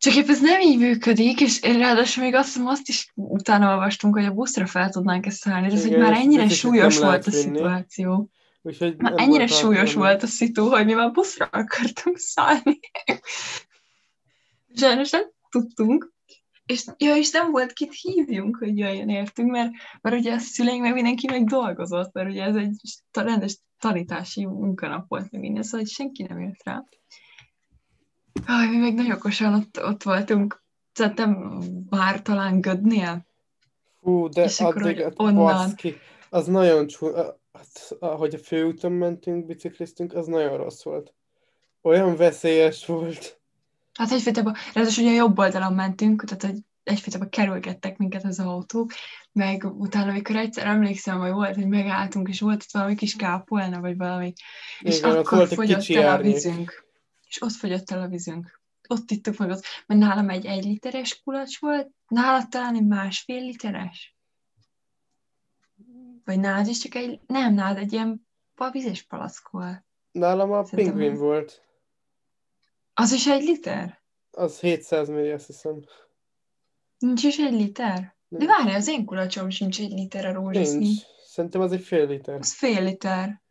csak 0.00 0.14
épp 0.14 0.28
ez 0.28 0.40
nem 0.40 0.60
így 0.60 0.78
működik, 0.78 1.40
és 1.40 1.60
ráadásul 1.62 2.24
még 2.24 2.34
azt 2.34 2.46
hiszem, 2.46 2.66
azt 2.66 2.88
is 2.88 3.12
utána 3.14 3.70
olvastunk, 3.70 4.14
hogy 4.14 4.24
a 4.24 4.32
buszra 4.32 4.66
fel 4.66 4.90
tudnánk 4.90 5.26
ezt 5.26 5.36
szállni, 5.36 5.68
de 5.68 5.74
ez, 5.74 5.86
hogy 5.86 5.98
már 5.98 6.12
ennyire 6.12 6.48
súlyos 6.48 6.98
nem 6.98 7.08
volt 7.08 7.26
a 7.26 7.30
szituáció. 7.30 8.30
Úgyhogy 8.62 8.96
Már 8.96 9.12
nem 9.12 9.24
ennyire 9.24 9.46
volt 9.46 9.60
súlyos 9.60 9.78
alkalmam. 9.78 10.08
volt 10.08 10.22
a 10.22 10.26
szitu, 10.26 10.68
hogy 10.68 10.84
mi 10.84 10.92
már 10.92 11.10
buszra 11.10 11.48
akartunk 11.52 12.18
szállni. 12.18 12.80
Sajnos 14.74 15.10
nem 15.10 15.22
tudtunk. 15.50 16.12
És, 16.66 16.84
ja, 16.96 17.16
és 17.16 17.30
nem 17.30 17.50
volt 17.50 17.72
kit 17.72 17.94
hívjunk, 18.00 18.56
hogy 18.56 18.78
jöjjön 18.78 19.08
értünk, 19.08 19.50
mert, 19.50 19.70
mert 20.00 20.16
ugye 20.16 20.32
a 20.32 20.38
szüleink 20.38 20.82
meg 20.82 20.94
mindenki 20.94 21.26
meg 21.30 21.44
dolgozott, 21.44 22.12
mert 22.12 22.28
ugye 22.28 22.42
ez 22.42 22.54
egy 22.54 22.80
rendes 23.12 23.58
tanítási 23.80 24.46
munkanap 24.46 25.08
volt 25.08 25.30
meg 25.30 25.40
minden, 25.40 25.62
szóval 25.62 25.86
senki 25.86 26.22
nem 26.22 26.40
jött 26.40 26.62
rá. 26.64 26.84
Aj, 28.46 28.68
mi 28.68 28.76
meg 28.76 28.94
nagyon 28.94 29.12
okosan 29.12 29.54
ott, 29.54 29.84
ott 29.84 30.02
voltunk, 30.02 30.62
szerintem 30.92 31.58
már 31.90 32.22
talán 32.22 32.60
Gödnél. 32.60 33.26
Fú, 34.02 34.28
de 34.28 34.42
És 34.44 34.60
akkor, 34.60 34.82
addig, 34.82 34.94
hogy 34.94 35.02
hát 35.04 35.12
onnan- 35.16 35.44
baszki, 35.44 35.96
az 36.30 36.46
nagyon 36.46 36.86
csú... 36.86 37.14
Hát, 37.52 37.96
ahogy 37.98 38.34
a 38.34 38.38
főúton 38.38 38.92
mentünk, 38.92 39.46
bicikliztünk, 39.46 40.14
az 40.14 40.26
nagyon 40.26 40.56
rossz 40.56 40.82
volt. 40.82 41.14
Olyan 41.82 42.16
veszélyes 42.16 42.86
volt. 42.86 43.40
Hát 43.98 44.10
egyfajtában, 44.10 44.54
ráadásul 44.74 45.04
ugye 45.04 45.14
jobb 45.14 45.38
oldalon 45.38 45.72
mentünk, 45.72 46.24
tehát 46.24 46.42
hogy 46.42 46.64
egyfajtában 46.82 47.28
kerülgettek 47.28 47.96
minket 47.96 48.24
az 48.24 48.40
autók, 48.40 48.90
meg 49.32 49.64
utána, 49.64 50.10
amikor 50.10 50.36
egyszer 50.36 50.66
emlékszem, 50.66 51.18
hogy 51.18 51.30
volt, 51.30 51.54
hogy 51.54 51.66
megálltunk, 51.66 52.28
és 52.28 52.40
volt 52.40 52.62
ott 52.62 52.72
valami 52.72 52.94
kis 52.94 53.16
kápolna, 53.16 53.80
vagy 53.80 53.96
valami, 53.96 54.32
és 54.80 54.98
Igen, 54.98 55.10
ott 55.10 55.16
akkor 55.26 55.48
fogyott 55.48 55.88
el 55.88 56.18
a 56.18 56.22
vízünk. 56.22 56.89
És 57.30 57.42
ott 57.42 57.52
fogyott 57.52 57.90
el 57.90 58.00
a 58.02 58.08
vízünk. 58.08 58.60
Ott 58.88 59.10
ittuk 59.10 59.36
meg 59.36 59.50
az, 59.50 59.64
mert 59.86 60.00
nálam 60.00 60.28
egy 60.30 60.46
egy 60.46 60.64
literes 60.64 61.20
kulacs 61.22 61.58
volt, 61.60 61.88
nálad 62.08 62.48
talán 62.48 62.74
egy 62.74 62.86
másfél 62.86 63.40
literes? 63.40 64.16
Vagy 66.24 66.38
nálad 66.40 66.66
is 66.66 66.78
csak 66.78 66.94
egy, 66.94 67.20
nem, 67.26 67.54
nálad 67.54 67.76
egy 67.76 67.92
ilyen 67.92 68.26
vízes 68.72 69.02
palack 69.02 69.48
volt. 69.50 69.84
Nálam 70.12 70.52
a 70.52 70.64
Szerintem 70.64 70.94
pingvin 70.94 71.12
az- 71.12 71.18
volt. 71.20 71.62
Az 72.94 73.12
is 73.12 73.26
egy 73.26 73.42
liter? 73.42 74.02
Az 74.30 74.60
700 74.60 75.08
milli, 75.08 75.30
azt 75.30 75.46
hiszem. 75.46 75.84
Nincs 76.98 77.22
is 77.22 77.38
egy 77.38 77.52
liter? 77.52 78.16
De 78.28 78.44
Nem. 78.44 78.46
várj, 78.46 78.74
az 78.76 78.88
én 78.88 79.04
kulacsom 79.04 79.50
sincs 79.50 79.80
egy 79.80 79.90
liter 79.90 80.24
a 80.26 80.32
rózsaszín. 80.32 80.78
Nincs. 80.78 81.02
Szerintem 81.26 81.60
az 81.60 81.72
egy 81.72 81.82
fél 81.82 82.06
liter. 82.06 82.38
Az 82.38 82.52
fél 82.54 82.82
liter. 82.84 83.42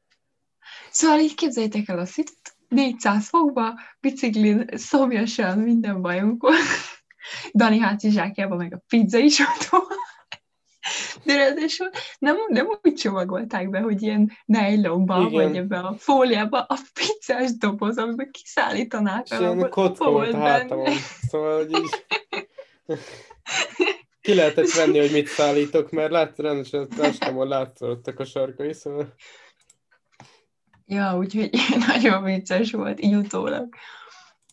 Szóval 0.91 1.19
így 1.19 1.35
képzeljétek 1.35 1.87
el 1.87 1.99
a 1.99 2.05
szit, 2.05 2.57
400 2.69 3.27
fokba, 3.29 3.79
biciklin, 3.99 4.65
szomjasan, 4.75 5.57
minden 5.57 6.01
bajunk 6.01 6.41
volt. 6.41 6.57
Dani 7.53 7.79
hátsó 7.79 8.09
zsákjában 8.09 8.57
meg 8.57 8.73
a 8.73 8.83
pizza 8.87 9.17
is 9.17 9.39
ott 9.39 9.63
volt. 9.63 9.97
De 11.23 11.35
ráadásul 11.35 11.89
nem, 12.19 12.35
nem 12.47 12.79
úgy 12.81 12.93
csomagolták 12.93 13.69
be, 13.69 13.79
hogy 13.79 14.01
ilyen 14.01 14.31
nejlonba, 14.45 15.19
Igen. 15.19 15.31
vagy 15.31 15.55
ebbe 15.55 15.79
a 15.79 15.95
fóliába 15.97 16.59
a 16.59 16.77
pizzás 16.93 17.57
doboz, 17.57 17.97
amiben 17.97 18.31
kiszállítanák. 18.31 19.27
És 19.29 19.39
ilyen 19.39 19.69
kocka 19.69 20.11
volt 20.11 20.35
hátamon. 20.35 20.93
Szóval, 21.29 21.57
hogy 21.57 21.71
így... 21.77 22.05
Ki 24.21 24.33
lehetett 24.33 24.71
venni, 24.71 24.99
hogy 24.99 25.11
mit 25.11 25.27
szállítok, 25.27 25.91
mert 25.91 26.11
lát, 26.11 26.37
rendesen 26.37 26.89
testemon 26.89 27.47
látszottak 27.47 28.19
a 28.19 28.25
sarkai, 28.25 28.73
szóval... 28.73 29.13
Ja, 30.91 31.17
úgyhogy 31.17 31.49
nagyon 31.87 32.23
vicces 32.23 32.71
volt, 32.71 33.01
így 33.01 33.15
utólag. 33.15 33.75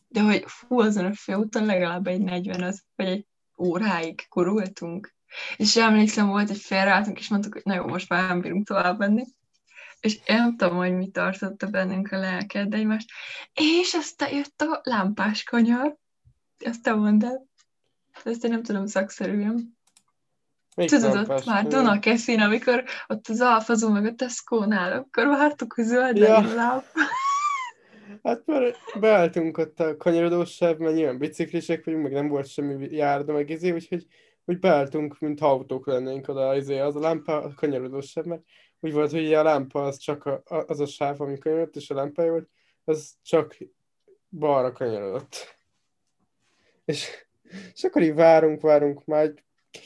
De 0.08 0.20
hogy 0.20 0.44
fú, 0.46 0.80
azon 0.80 1.04
a 1.04 1.14
főúton 1.14 1.64
legalább 1.64 2.06
egy 2.06 2.20
40 2.20 2.62
az, 2.62 2.82
vagy 2.96 3.06
egy 3.06 3.26
óráig 3.58 4.28
kurultunk. 4.28 5.14
És 5.56 5.76
emlékszem, 5.76 6.26
volt, 6.26 6.48
hogy 6.48 6.58
félreálltunk, 6.58 7.18
és 7.18 7.28
mondtuk, 7.28 7.52
hogy 7.52 7.62
na 7.64 7.74
jó, 7.74 7.86
most 7.86 8.08
már 8.08 8.28
nem 8.28 8.40
bírunk 8.40 8.66
tovább 8.66 8.98
menni. 8.98 9.24
És 10.00 10.18
én 10.26 10.36
nem 10.36 10.56
tudom, 10.56 10.76
hogy 10.76 10.92
mi 10.96 11.10
tartotta 11.10 11.66
bennünk 11.66 12.12
a 12.12 12.18
lelket, 12.18 12.68
de 12.68 12.76
egymást. 12.76 13.08
És 13.54 13.94
aztán 13.94 14.34
jött 14.34 14.60
a 14.60 14.80
lámpás 14.82 15.42
kanyar. 15.42 15.96
Ezt 16.58 16.82
te 16.82 16.94
mondd. 16.94 17.24
Ezt 18.24 18.44
én 18.44 18.50
nem 18.50 18.62
tudom 18.62 18.86
szakszerűen. 18.86 19.75
Melyik 20.76 20.90
Tudod, 20.92 21.16
ott 21.16 21.44
már 21.44 21.62
kanyar? 21.62 21.66
Dunakeszin, 21.66 22.40
amikor 22.40 22.84
ott 23.06 23.28
az 23.28 23.40
Alfazó 23.40 23.90
meg 23.90 24.04
a 24.04 24.14
Tesco-nál, 24.14 24.92
akkor 24.92 25.26
vártuk, 25.26 25.72
hogy 25.72 25.84
zöld 25.84 26.16
Ja. 26.16 26.54
lámpa. 26.54 26.84
Hát 28.22 28.42
mert 28.46 28.76
beálltunk 29.00 29.58
ott 29.58 29.80
a 29.80 29.96
kanyarodós 29.96 30.54
sáv, 30.54 30.78
mert 30.78 30.94
nyilván 30.94 31.18
biciklisek 31.18 31.84
vagyunk, 31.84 32.02
meg 32.02 32.12
nem 32.12 32.28
volt 32.28 32.48
semmi 32.48 32.88
járda, 32.90 33.32
meg 33.32 33.50
izé, 33.50 33.70
úgyhogy 33.70 34.06
úgy 34.44 34.58
beálltunk, 34.58 35.18
mint 35.18 35.40
ha 35.40 35.48
autók 35.48 35.86
lennénk 35.86 36.28
oda, 36.28 36.56
izé, 36.56 36.78
az 36.78 36.96
a 36.96 37.00
lámpa, 37.00 37.42
a 37.42 37.54
kanyarodós 37.54 38.10
sáv, 38.10 38.24
mert 38.24 38.42
úgy 38.80 38.92
volt, 38.92 39.10
hogy 39.10 39.32
a 39.32 39.42
lámpa 39.42 39.84
az 39.84 39.96
csak 39.96 40.24
a, 40.24 40.42
az 40.66 40.80
a 40.80 40.86
sáv, 40.86 41.20
ami 41.20 41.38
kanyarodott, 41.38 41.76
és 41.76 41.90
a 41.90 41.94
lámpája 41.94 42.30
volt, 42.30 42.48
az 42.84 43.14
csak 43.22 43.56
balra 44.30 44.72
kanyarodott. 44.72 45.58
És, 46.84 47.08
és 47.74 47.84
akkor 47.84 48.02
így 48.02 48.14
várunk, 48.14 48.60
várunk, 48.60 49.04
már 49.04 49.32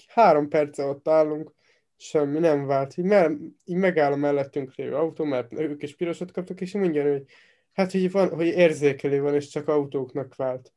három 0.07 0.49
perce 0.49 0.85
ott 0.85 1.09
állunk, 1.09 1.53
semmi 1.97 2.39
nem 2.39 2.67
vált. 2.67 2.97
Így, 2.97 3.05
me, 3.05 3.31
így 3.65 3.77
megáll 3.77 4.13
a 4.13 4.17
mellettünk 4.17 4.75
lévő 4.75 4.95
autó, 4.95 5.25
mert 5.25 5.53
ők 5.53 5.83
is 5.83 5.97
pirosat 5.97 6.33
kaptak, 6.33 6.61
és 6.61 6.73
mondja, 6.73 7.11
hogy 7.11 7.25
hát, 7.73 7.93
hogy 7.93 8.11
van, 8.11 8.29
hogy 8.35 8.47
érzékelő 8.47 9.21
van, 9.21 9.35
és 9.35 9.49
csak 9.49 9.69
autóknak 9.69 10.37
vált. 10.37 10.73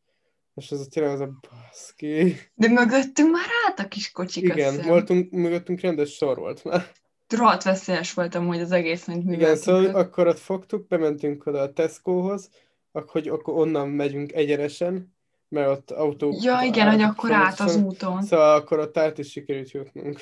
És 0.55 0.71
az 0.71 0.79
a 0.79 0.85
tényleg 0.89 1.13
az 1.13 1.19
a 1.19 1.39
baszki. 1.49 2.35
De 2.53 2.67
mögöttünk 2.67 3.31
már 3.31 3.45
állt 3.67 3.79
a 3.79 3.87
kis 3.87 4.11
kocsik 4.11 4.43
Igen, 4.43 4.73
össze. 4.73 4.87
voltunk, 4.87 5.31
mögöttünk 5.31 5.79
rendes 5.79 6.15
sor 6.15 6.37
volt 6.37 6.63
már. 6.63 6.91
Rohadt 7.29 7.63
veszélyes 7.63 8.13
volt 8.13 8.35
amúgy 8.35 8.59
az 8.59 8.71
egész, 8.71 9.05
mint 9.07 9.23
Igen, 9.23 9.35
műveltünk. 9.35 9.63
szóval 9.63 9.85
ott. 9.85 9.93
akkor 9.93 10.27
ott 10.27 10.39
fogtuk, 10.39 10.87
bementünk 10.87 11.45
oda 11.45 11.59
a 11.61 11.73
Tescohoz, 11.73 12.49
ak- 12.91 13.09
hogy 13.09 13.27
akkor 13.27 13.53
onnan 13.57 13.89
megyünk 13.89 14.31
egyenesen, 14.31 15.15
mert 15.53 15.69
ott 15.69 15.91
autók... 15.91 16.43
Ja, 16.43 16.61
igen, 16.63 16.89
hogy 16.89 17.01
akkor 17.01 17.31
át 17.31 17.59
az 17.59 17.75
úton. 17.75 18.21
Szóval 18.21 18.55
akkor 18.55 18.79
ott 18.79 18.97
át 18.97 19.17
is 19.17 19.31
sikerült 19.31 19.71
jutnunk. 19.71 20.19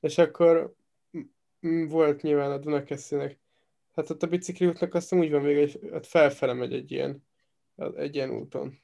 És 0.00 0.18
akkor 0.18 0.74
volt 1.88 2.22
nyilván 2.22 2.50
a 2.50 2.58
Dunakeszinek. 2.58 3.38
Hát 3.94 4.10
ott 4.10 4.22
a 4.22 4.26
bicikli 4.26 4.66
útnak 4.66 4.94
azt 4.94 5.12
úgy 5.12 5.30
van 5.30 5.42
vége, 5.42 5.60
hogy 5.60 5.90
ott 5.92 6.06
felfele 6.06 6.52
megy 6.52 6.72
egy 6.72 6.92
ilyen, 6.92 7.26
egy 7.96 8.14
ilyen 8.14 8.30
úton. 8.30 8.78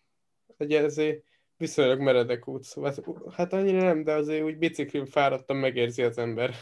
Egy 0.56 0.72
ezért 0.72 1.24
viszonylag 1.56 2.00
meredek 2.00 2.48
út, 2.48 2.62
szóval 2.62 2.94
hát 3.30 3.52
annyira 3.52 3.82
nem, 3.82 4.04
de 4.04 4.12
azért 4.12 4.44
úgy 4.44 4.58
biciklin 4.58 5.06
fáradtam, 5.06 5.56
megérzi 5.56 6.02
az 6.02 6.18
ember. 6.18 6.54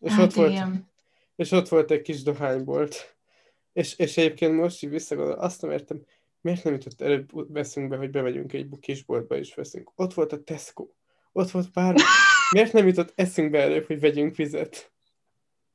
És 0.00 0.12
hát 0.12 0.26
ott 0.26 0.32
volt, 0.32 0.50
igen. 0.50 0.90
és 1.36 1.50
ott 1.50 1.68
volt 1.68 1.90
egy 1.90 2.02
kis 2.02 2.22
dohánybolt. 2.22 3.16
És, 3.72 3.98
és 3.98 4.16
egyébként 4.16 4.54
most 4.54 4.82
így 4.82 4.90
visszagondolom, 4.90 5.40
azt 5.40 5.62
nem 5.62 5.70
értem, 5.70 6.04
miért 6.42 6.64
nem 6.64 6.72
jutott 6.72 7.00
előbb 7.00 7.52
veszünk 7.52 7.88
be, 7.88 7.96
hogy 7.96 8.10
bemegyünk 8.10 8.52
egy 8.52 8.68
kis 8.80 9.04
boltba 9.04 9.36
és 9.36 9.54
veszünk. 9.54 9.92
Ott 9.94 10.14
volt 10.14 10.32
a 10.32 10.42
Tesco, 10.42 10.88
ott 11.32 11.50
volt 11.50 11.72
bármi. 11.72 12.00
Miért 12.52 12.72
nem 12.72 12.86
jutott 12.86 13.12
eszünkbe 13.14 13.60
előbb, 13.60 13.86
hogy 13.86 14.00
vegyünk 14.00 14.36
vizet? 14.36 14.92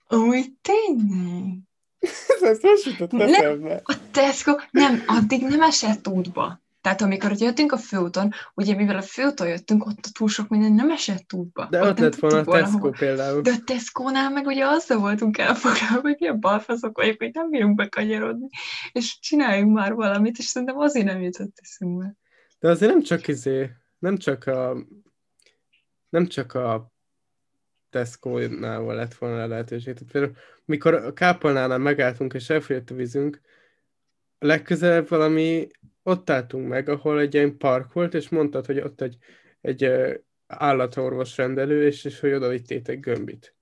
Úgy 0.09 0.53
tényleg? 0.61 1.57
Ez 2.51 2.61
most 2.61 2.85
jutott 2.85 3.21
eszembe. 3.21 3.81
A 3.83 3.95
Tesco 4.11 4.55
nem, 4.71 5.03
addig 5.07 5.41
nem 5.41 5.61
esett 5.61 6.07
útba. 6.07 6.61
Tehát 6.87 7.01
amikor 7.01 7.31
jöttünk 7.37 7.71
a 7.71 7.77
főúton, 7.77 8.31
ugye 8.53 8.75
mivel 8.75 8.97
a 8.97 9.01
főúton 9.01 9.47
jöttünk, 9.47 9.85
ott 9.85 10.05
a 10.05 10.09
túl 10.13 10.27
sok 10.27 10.47
minden 10.47 10.71
nem 10.71 10.91
esett 10.91 11.33
útba. 11.33 11.67
De 11.69 11.81
Ott 11.81 11.89
ott 11.89 11.99
lett 11.99 12.15
volna 12.15 12.39
a 12.39 12.43
Tesco 12.43 12.77
hova. 12.77 12.95
például. 12.99 13.41
De 13.41 13.51
a 13.51 13.63
Tesco-nál 13.65 14.29
meg 14.29 14.45
ugye 14.45 14.65
azzal 14.65 14.97
voltunk 14.97 15.37
elfoglalva, 15.37 16.01
hogy 16.01 16.21
ilyen 16.21 16.39
balfaszok 16.39 16.97
vagyunk, 16.97 17.21
hogy 17.21 17.29
nem 17.33 17.49
bírunk 17.49 17.75
bekanyarodni, 17.75 18.47
és 18.91 19.19
csináljunk 19.19 19.73
már 19.73 19.93
valamit, 19.93 20.37
és 20.37 20.45
szerintem 20.45 20.77
azért 20.77 21.05
nem 21.05 21.21
jutott 21.21 21.57
eszünkbe. 21.61 22.15
De 22.59 22.69
azért 22.69 22.91
nem 22.91 23.01
csak 23.01 23.27
izé, 23.27 23.71
nem 23.99 24.17
csak 24.17 24.45
a 24.45 24.77
nem 26.09 26.27
csak 26.27 26.53
a 26.53 26.91
Tesco-nál 27.89 28.85
lett 28.85 29.13
volna 29.13 29.43
a 29.43 29.47
lehetőség. 29.47 29.93
Tehát 29.93 30.11
például, 30.11 30.35
mikor 30.65 30.93
a 30.93 31.13
kápolnánál 31.13 31.77
megálltunk 31.77 32.33
és 32.33 32.49
elfogyott 32.49 32.89
a 32.89 32.95
vízünk, 32.95 33.41
legközelebb 34.39 35.09
valami 35.09 35.67
ott 36.07 36.29
álltunk 36.29 36.67
meg, 36.67 36.89
ahol 36.89 37.19
egy 37.19 37.33
ilyen 37.33 37.57
park 37.57 37.93
volt, 37.93 38.13
és 38.13 38.29
mondtad, 38.29 38.65
hogy 38.65 38.79
ott 38.79 39.01
egy, 39.01 39.17
egy 39.61 39.91
állatorvos 40.47 41.37
rendelő, 41.37 41.85
és, 41.85 42.05
és 42.05 42.19
hogy 42.19 42.33
oda 42.33 42.49
vittétek 42.49 42.99
gömbit. 42.99 43.55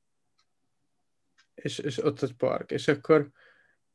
És, 1.55 1.79
és 1.79 2.03
ott 2.03 2.21
egy 2.21 2.33
park. 2.33 2.71
És 2.71 2.87
akkor 2.87 3.29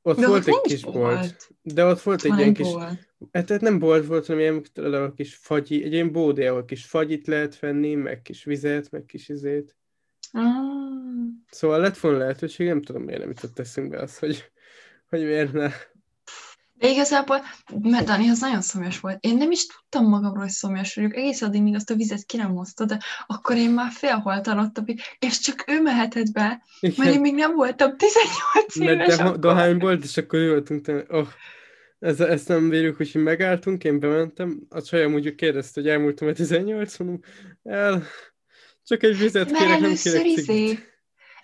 ott 0.03 0.19
De 0.19 0.27
volt 0.27 0.41
ott 0.41 0.47
egy 0.49 0.61
kis 0.63 0.83
bolt. 0.83 0.95
bolt. 0.97 1.49
De 1.63 1.85
ott 1.85 2.01
volt 2.01 2.23
egy 2.23 2.29
Van 2.31 2.39
ilyen 2.39 2.51
egy 2.51 2.57
kis. 2.57 2.75
Hát 3.33 3.47
tehát 3.47 3.63
nem 3.63 3.79
bolt 3.79 4.07
volt, 4.07 4.27
hanem 4.27 4.41
ilyen 4.41 4.95
a 4.95 5.15
kis 5.15 5.35
fagyi, 5.35 5.85
egy 5.85 5.93
ilyen 5.93 6.13
bódé, 6.13 6.47
ahol 6.47 6.65
kis 6.65 6.85
fagyit 6.85 7.27
lehet 7.27 7.59
venni, 7.59 7.95
meg 7.95 8.23
kis 8.23 8.45
vizet, 8.45 8.91
meg 8.91 9.05
kis 9.05 9.29
izét. 9.29 9.77
Ah. 10.33 10.45
Szóval 11.51 11.81
lett 11.81 11.99
volna 11.99 12.19
lehetőség, 12.19 12.67
nem 12.67 12.83
tudom, 12.83 13.03
miért 13.03 13.21
nem 13.21 13.29
jutott 13.29 13.59
eszünkbe 13.59 13.99
az, 13.99 14.19
hogy, 14.19 14.51
hogy 15.09 15.25
miért 15.25 15.53
ne. 15.53 15.71
De 16.81 16.89
igazából, 16.89 17.41
mert 17.83 18.07
Dani 18.07 18.29
az 18.29 18.41
nagyon 18.41 18.61
szomjas 18.61 19.01
volt. 19.01 19.19
Én 19.21 19.37
nem 19.37 19.51
is 19.51 19.67
tudtam 19.67 20.09
magamról, 20.09 20.43
hogy 20.43 20.51
szomjas 20.51 20.95
vagyok, 20.95 21.17
egész 21.17 21.43
addig, 21.43 21.63
míg 21.63 21.75
azt 21.75 21.91
a 21.91 21.95
vizet 21.95 22.25
ki 22.25 22.37
nem 22.37 22.55
hozta, 22.55 22.85
de 22.85 22.99
akkor 23.27 23.57
én 23.57 23.71
már 23.71 23.91
félholtan 23.91 24.59
ott, 24.59 24.83
és 25.19 25.39
csak 25.39 25.65
ő 25.67 25.83
mehetett 25.83 26.33
be, 26.33 26.63
Igen. 26.81 26.95
mert 26.99 27.15
én 27.15 27.21
még 27.21 27.35
nem 27.35 27.55
voltam 27.55 27.97
18 27.97 28.77
éves. 28.77 29.17
Mert 29.17 29.33
de 29.33 29.39
dohány 29.39 29.79
volt, 29.79 30.05
és 30.05 30.17
akkor 30.17 30.39
ültünk, 30.39 31.05
oh, 31.09 31.29
ez, 31.99 32.21
ezt 32.21 32.49
nem 32.49 32.69
bírjuk, 32.69 32.97
hogy 32.97 33.11
megálltunk, 33.15 33.85
én 33.85 34.01
bementem, 34.01 34.61
a 34.69 34.83
csajom 34.83 35.15
úgy 35.15 35.35
kérdezte, 35.35 35.81
hogy 35.81 35.91
elmúltam 35.91 36.29
a 36.29 36.33
18, 36.33 36.97
mondom, 36.97 37.21
el, 37.63 38.03
csak 38.85 39.03
egy 39.03 39.19
vizet 39.19 39.53
kérek, 39.53 39.81
nem 39.81 39.95
kérek 40.03 40.25
izé, 40.25 40.79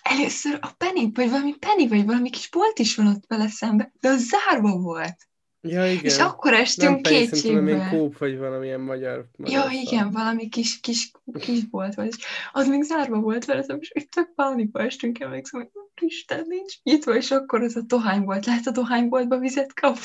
Először 0.09 0.59
a 0.61 0.73
Penny, 0.79 1.11
vagy 1.15 1.31
valami 1.31 1.55
Penny, 1.55 1.89
vagy 1.89 2.05
valami 2.05 2.31
kis 2.31 2.49
bolt 2.49 2.79
is 2.79 2.97
van 2.97 3.07
ott 3.07 3.25
vele 3.27 3.49
szembe, 3.49 3.93
de 4.01 4.09
az 4.09 4.29
zárva 4.29 4.77
volt. 4.77 5.17
Ja, 5.61 5.91
igen. 5.91 6.05
És 6.05 6.19
akkor 6.19 6.53
estünk 6.53 7.03
két 7.03 7.31
kétségbe. 7.31 7.89
kóp, 7.91 8.19
vagy 8.19 8.39
valamilyen 8.39 8.81
magyar. 8.81 9.29
magyar 9.37 9.73
ja, 9.73 9.81
igen, 9.81 10.11
valami 10.11 10.49
kis, 10.49 10.81
kis, 10.81 11.11
kis 11.39 11.65
bolt 11.65 11.95
volt, 11.95 12.09
és 12.09 12.25
az 12.53 12.69
még 12.69 12.83
zárva 12.83 13.21
volt 13.21 13.45
vele, 13.45 13.61
és 13.61 13.91
itt 13.95 14.11
tök 14.11 14.35
pánikba 14.35 14.81
estünk, 14.81 15.21
emlékszem, 15.21 15.61
hogy 15.61 15.71
Isten 16.01 16.45
nincs 16.49 16.75
nyitva, 16.83 17.17
és 17.17 17.31
akkor 17.31 17.63
az 17.63 17.77
a 17.77 17.81
dohány 17.81 18.23
volt. 18.23 18.47
Lehet 18.47 18.67
a 18.67 18.71
dohányboltba 18.71 19.39
vizet 19.39 19.75
kapni? 19.75 20.01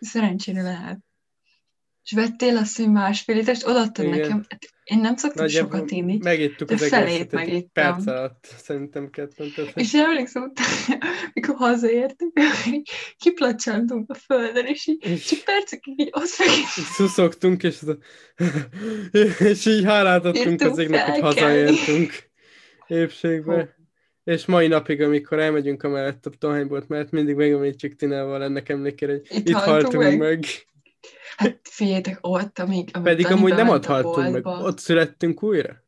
Szerencsére 0.00 0.62
lehet. 0.62 0.98
És 2.04 2.12
vettél 2.12 2.56
azt, 2.56 2.76
hogy 2.76 2.90
másfél 2.90 3.36
litert, 3.36 3.66
odaadtad 3.66 4.08
nekem. 4.08 4.46
Én 4.84 4.98
nem 4.98 5.16
szoktam 5.16 5.44
Nagyjából 5.44 5.72
sokat 5.72 5.90
inni. 5.90 6.18
Megittük 6.22 6.70
az 6.70 6.88
felét 6.88 7.32
megittem. 7.32 7.94
perc 7.94 8.06
alatt, 8.06 8.54
szerintem 8.56 9.10
ketten. 9.10 9.46
És 9.74 9.94
emlékszem, 9.94 10.52
mikor 11.32 11.54
hazaértünk, 11.54 12.32
kiplacsántunk 13.16 14.10
a 14.10 14.14
földön, 14.14 14.66
és 14.66 14.86
így 14.86 15.06
és 15.06 15.24
csak 15.24 15.38
percekig 15.44 16.00
így 16.00 16.10
ott 16.12 16.38
meg... 16.38 16.48
Szuszogtunk, 16.94 17.62
és, 17.62 17.78
az 17.82 17.96
és 19.50 19.66
így 19.66 19.84
hálát 19.84 20.24
adtunk 20.24 20.60
az 20.60 20.78
égnek, 20.78 21.06
hogy 21.06 21.20
hazaértünk 21.20 22.12
épségbe. 22.86 23.54
Oh. 23.54 23.68
És 24.24 24.46
mai 24.46 24.66
napig, 24.66 25.00
amikor 25.00 25.38
elmegyünk 25.38 25.82
a 25.82 25.88
mellett 25.88 26.26
a 26.26 26.30
tohánybolt 26.38 26.88
mellett, 26.88 27.10
mindig 27.10 27.34
megemlítjük 27.34 27.96
Tinával 27.96 28.42
ennek 28.42 28.68
emlékére, 28.68 29.12
hogy 29.12 29.26
itt, 29.28 29.48
itt 29.48 29.54
haltunk 29.54 30.02
meg. 30.02 30.18
meg. 30.18 30.44
Hát 31.36 31.58
figyeljetek, 31.62 32.18
ott, 32.20 32.58
amíg... 32.58 32.90
amíg 32.92 33.06
Pedig 33.06 33.26
amúgy 33.26 33.54
nem 33.54 33.68
ott 33.68 33.86
haltunk 33.86 34.32
meg, 34.32 34.46
ott 34.46 34.78
születtünk 34.78 35.42
újra. 35.42 35.82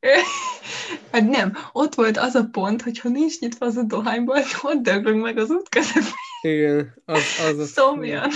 hát 1.12 1.28
nem, 1.28 1.56
ott 1.72 1.94
volt 1.94 2.16
az 2.16 2.34
a 2.34 2.48
pont, 2.52 2.82
hogy 2.82 2.98
ha 2.98 3.08
nincs 3.08 3.40
nyitva 3.40 3.66
az 3.66 3.76
a 3.76 3.82
dohányból, 3.82 4.36
ott 4.62 4.82
döglünk 4.82 5.22
meg 5.22 5.38
az 5.38 5.50
út 5.50 5.68
közepén. 5.68 6.12
Igen, 6.42 6.94
az 7.04 7.22
az. 7.48 7.58
az 7.58 7.70
Szomjan. 7.70 8.30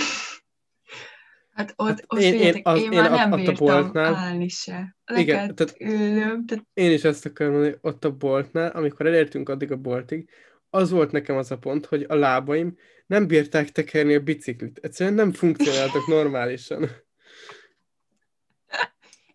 Hát 1.58 1.72
ott, 1.76 1.88
hát 1.88 2.04
ott 2.08 2.20
én, 2.20 2.34
én, 2.34 2.60
az, 2.62 2.80
én, 2.80 2.88
már 2.88 3.10
nem 3.10 3.30
bírtam 3.30 3.68
a 3.68 3.72
boltnál, 3.72 4.14
állni 4.14 4.48
se. 4.48 4.96
Le 5.04 5.20
igen, 5.20 5.54
tehát 5.54 5.74
ülnöm, 5.80 6.46
tehát... 6.46 6.64
Én 6.72 6.92
is 6.92 7.04
ezt 7.04 7.26
akarom 7.26 7.52
mondani, 7.52 7.76
ott 7.80 8.04
a 8.04 8.10
boltnál, 8.10 8.70
amikor 8.70 9.06
elértünk 9.06 9.48
addig 9.48 9.72
a 9.72 9.76
boltig, 9.76 10.28
az 10.70 10.90
volt 10.90 11.12
nekem 11.12 11.36
az 11.36 11.50
a 11.50 11.58
pont, 11.58 11.86
hogy 11.86 12.04
a 12.08 12.14
lábaim 12.14 12.76
nem 13.06 13.26
bírták 13.26 13.72
tekerni 13.72 14.14
a 14.14 14.20
biciklit. 14.20 14.78
Egyszerűen 14.82 15.14
nem 15.14 15.32
funkcionáltak 15.32 16.06
normálisan. 16.06 16.88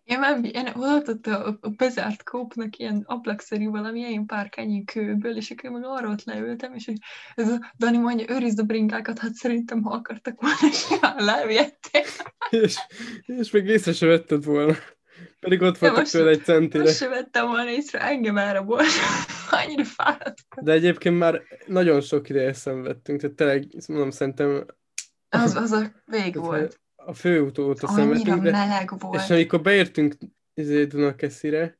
Én 0.04 0.18
már 0.18 0.38
én 0.42 0.66
odaadott 0.74 1.26
a, 1.26 1.58
a 1.60 1.68
bezárt 1.68 2.22
kópnak 2.22 2.76
ilyen 2.76 3.02
ablakszerű 3.06 3.68
valami 3.68 4.00
ilyen 4.00 4.26
párkányi 4.26 4.84
kőből, 4.84 5.36
és 5.36 5.50
akkor 5.50 5.70
meg 5.70 5.84
arra 5.84 6.08
ott 6.08 6.24
leültem, 6.24 6.74
és 6.74 6.84
hogy 6.84 6.98
ez 7.34 7.48
a 7.48 7.72
Dani 7.78 7.96
mondja, 7.96 8.26
őrizd 8.28 8.58
a 8.58 8.62
bringákat, 8.62 9.18
hát 9.18 9.34
szerintem, 9.34 9.82
ha 9.82 9.94
akartak 9.94 10.40
volna, 10.40 10.56
és 10.70 10.86
leviettél. 11.16 12.02
és, 12.50 12.76
és 13.26 13.50
még 13.50 13.66
észre 13.66 13.92
se 13.92 14.06
vetted 14.06 14.44
volna. 14.44 14.74
Pedig 15.40 15.62
ott 15.62 15.78
voltak 15.78 16.06
tőle 16.06 16.30
egy 16.30 16.44
centire. 16.44 16.82
Most 16.82 16.96
sem 16.96 17.10
vettem 17.10 17.46
volna 17.46 17.70
észre, 17.70 18.00
engem 18.00 18.36
a 18.36 18.62
volt. 18.62 18.86
Annyira 19.54 19.84
fáradt. 19.84 20.40
De 20.62 20.72
egyébként 20.72 21.18
már 21.18 21.42
nagyon 21.66 22.00
sok 22.00 22.28
ideje 22.28 22.52
szenvedtünk, 22.52 23.20
tehát 23.20 23.36
tényleg, 23.36 23.68
mondom, 23.88 24.10
szerintem... 24.10 24.66
Az, 25.28 25.54
az 25.54 25.72
a 25.72 25.92
vég 26.06 26.34
volt. 26.34 26.80
A 26.96 27.14
főút 27.14 27.58
óta 27.58 27.88
szenvedtünk. 27.88 28.36
Annyira 28.36 28.50
meleg 28.50 28.90
volt. 28.98 29.20
És 29.22 29.30
amikor 29.30 29.60
beértünk 29.60 30.14
izé, 30.54 30.84
Dunakeszire, 30.84 31.78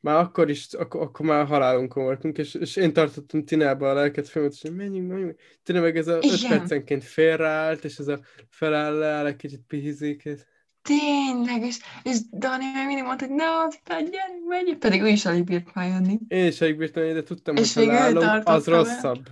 már 0.00 0.16
akkor 0.16 0.50
is, 0.50 0.72
akkor, 0.72 1.00
akkor 1.00 1.26
már 1.26 1.46
halálunkon 1.46 2.04
voltunk, 2.04 2.38
és, 2.38 2.54
és 2.54 2.76
én 2.76 2.92
tartottam 2.92 3.44
Tinába 3.44 3.90
a 3.90 3.94
lelket 3.94 4.28
hogy 4.28 4.72
menjünk, 4.72 5.10
menjünk. 5.10 5.40
Tina 5.62 5.80
meg 5.80 5.96
ez 5.96 6.08
a 6.08 6.18
Igen. 6.20 6.34
öt 6.34 6.48
percenként 6.48 7.04
félreállt, 7.04 7.84
és 7.84 7.98
ez 7.98 8.08
a 8.08 8.20
feláll 8.48 8.94
le, 8.94 9.26
egy 9.26 9.36
kicsit 9.36 9.60
pihizik. 9.66 10.24
És... 10.24 10.40
Tényleg, 10.86 11.62
és, 11.62 11.78
és 12.02 12.18
Dani 12.32 12.64
meg 12.74 12.86
mindig 12.86 13.04
mondta, 13.04 13.26
hogy 13.26 13.34
ne, 13.34 13.44
aztán 13.44 14.04
gyerünk, 14.10 14.48
menjünk. 14.48 14.78
Pedig 14.78 15.02
ő 15.02 15.08
is 15.08 15.26
alig 15.26 15.44
bírt 15.44 15.74
már 15.74 15.88
jönni. 15.88 16.18
Én 16.28 16.46
is 16.46 16.60
alig 16.60 16.76
bírtam 16.76 17.02
de 17.02 17.22
tudtam, 17.22 17.56
és 17.56 17.74
hogy 17.74 17.86
ha 17.86 17.92
leállom, 17.92 18.40
az 18.44 18.66
rosszabb. 18.66 19.28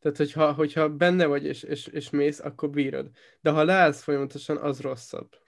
Tehát, 0.00 0.16
hogyha, 0.16 0.52
hogyha 0.52 0.88
benne 0.88 1.26
vagy 1.26 1.44
és, 1.44 1.62
és, 1.62 1.86
és 1.86 2.10
mész, 2.10 2.40
akkor 2.40 2.70
bírod. 2.70 3.10
De 3.40 3.50
ha 3.50 3.64
leállsz 3.64 4.02
folyamatosan, 4.02 4.56
az 4.56 4.80
rosszabb. 4.80 5.38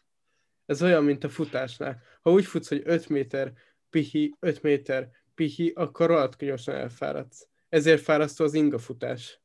Ez 0.67 0.83
olyan, 0.83 1.05
mint 1.05 1.25
a 1.25 1.29
futásnál. 1.29 2.03
Ha 2.23 2.31
úgy 2.31 2.45
futsz, 2.45 2.69
hogy 2.69 2.83
5 2.85 3.09
méter 3.09 3.53
pihi, 3.91 4.35
5 4.41 4.63
méter 4.63 5.09
pihi, 5.35 5.73
akkor 5.75 6.07
rohadt 6.07 6.45
gyorsan 6.45 6.75
elfáradsz. 6.75 7.47
Ezért 7.69 8.03
fárasztó 8.03 8.45
az 8.45 8.55
inga 8.55 8.79
futás. 8.79 9.41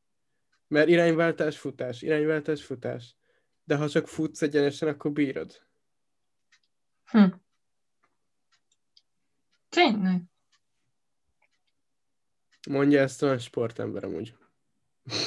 Mert 0.67 0.87
irányváltás, 0.87 1.57
futás, 1.57 2.01
irányváltás, 2.01 2.63
futás 2.63 3.18
de 3.69 3.75
ha 3.75 3.89
csak 3.89 4.07
futsz 4.07 4.41
egyenesen, 4.41 4.87
akkor 4.87 5.11
bírod. 5.11 5.61
Hm. 7.05 7.25
Tényleg. 9.69 10.21
Mondja 12.69 13.01
ezt 13.01 13.21
olyan 13.21 13.37
sportember 13.37 14.03
amúgy. 14.03 14.35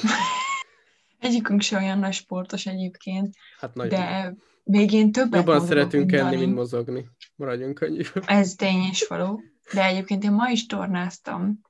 Egyikünk 1.19 1.61
se 1.61 1.77
olyan 1.77 1.99
nagy 1.99 2.13
sportos 2.13 2.67
egyébként, 2.67 3.37
hát 3.59 3.75
nagyon. 3.75 3.91
de 3.91 4.35
még 4.65 4.93
én 4.93 5.13
többet 5.13 5.47
Jobban 5.47 5.67
szeretünk 5.67 6.13
enni, 6.13 6.37
mint 6.37 6.55
mozogni. 6.55 7.09
Maradjunk 7.35 7.81
annyi. 7.81 8.05
Ez 8.27 8.55
tény 8.55 8.89
is 8.91 9.07
való. 9.07 9.43
De 9.73 9.85
egyébként 9.85 10.25
én 10.25 10.33
ma 10.33 10.49
is 10.49 10.67
tornáztam. 10.67 11.61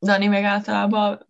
Dani 0.00 0.26
meg 0.26 0.44
általában 0.44 1.26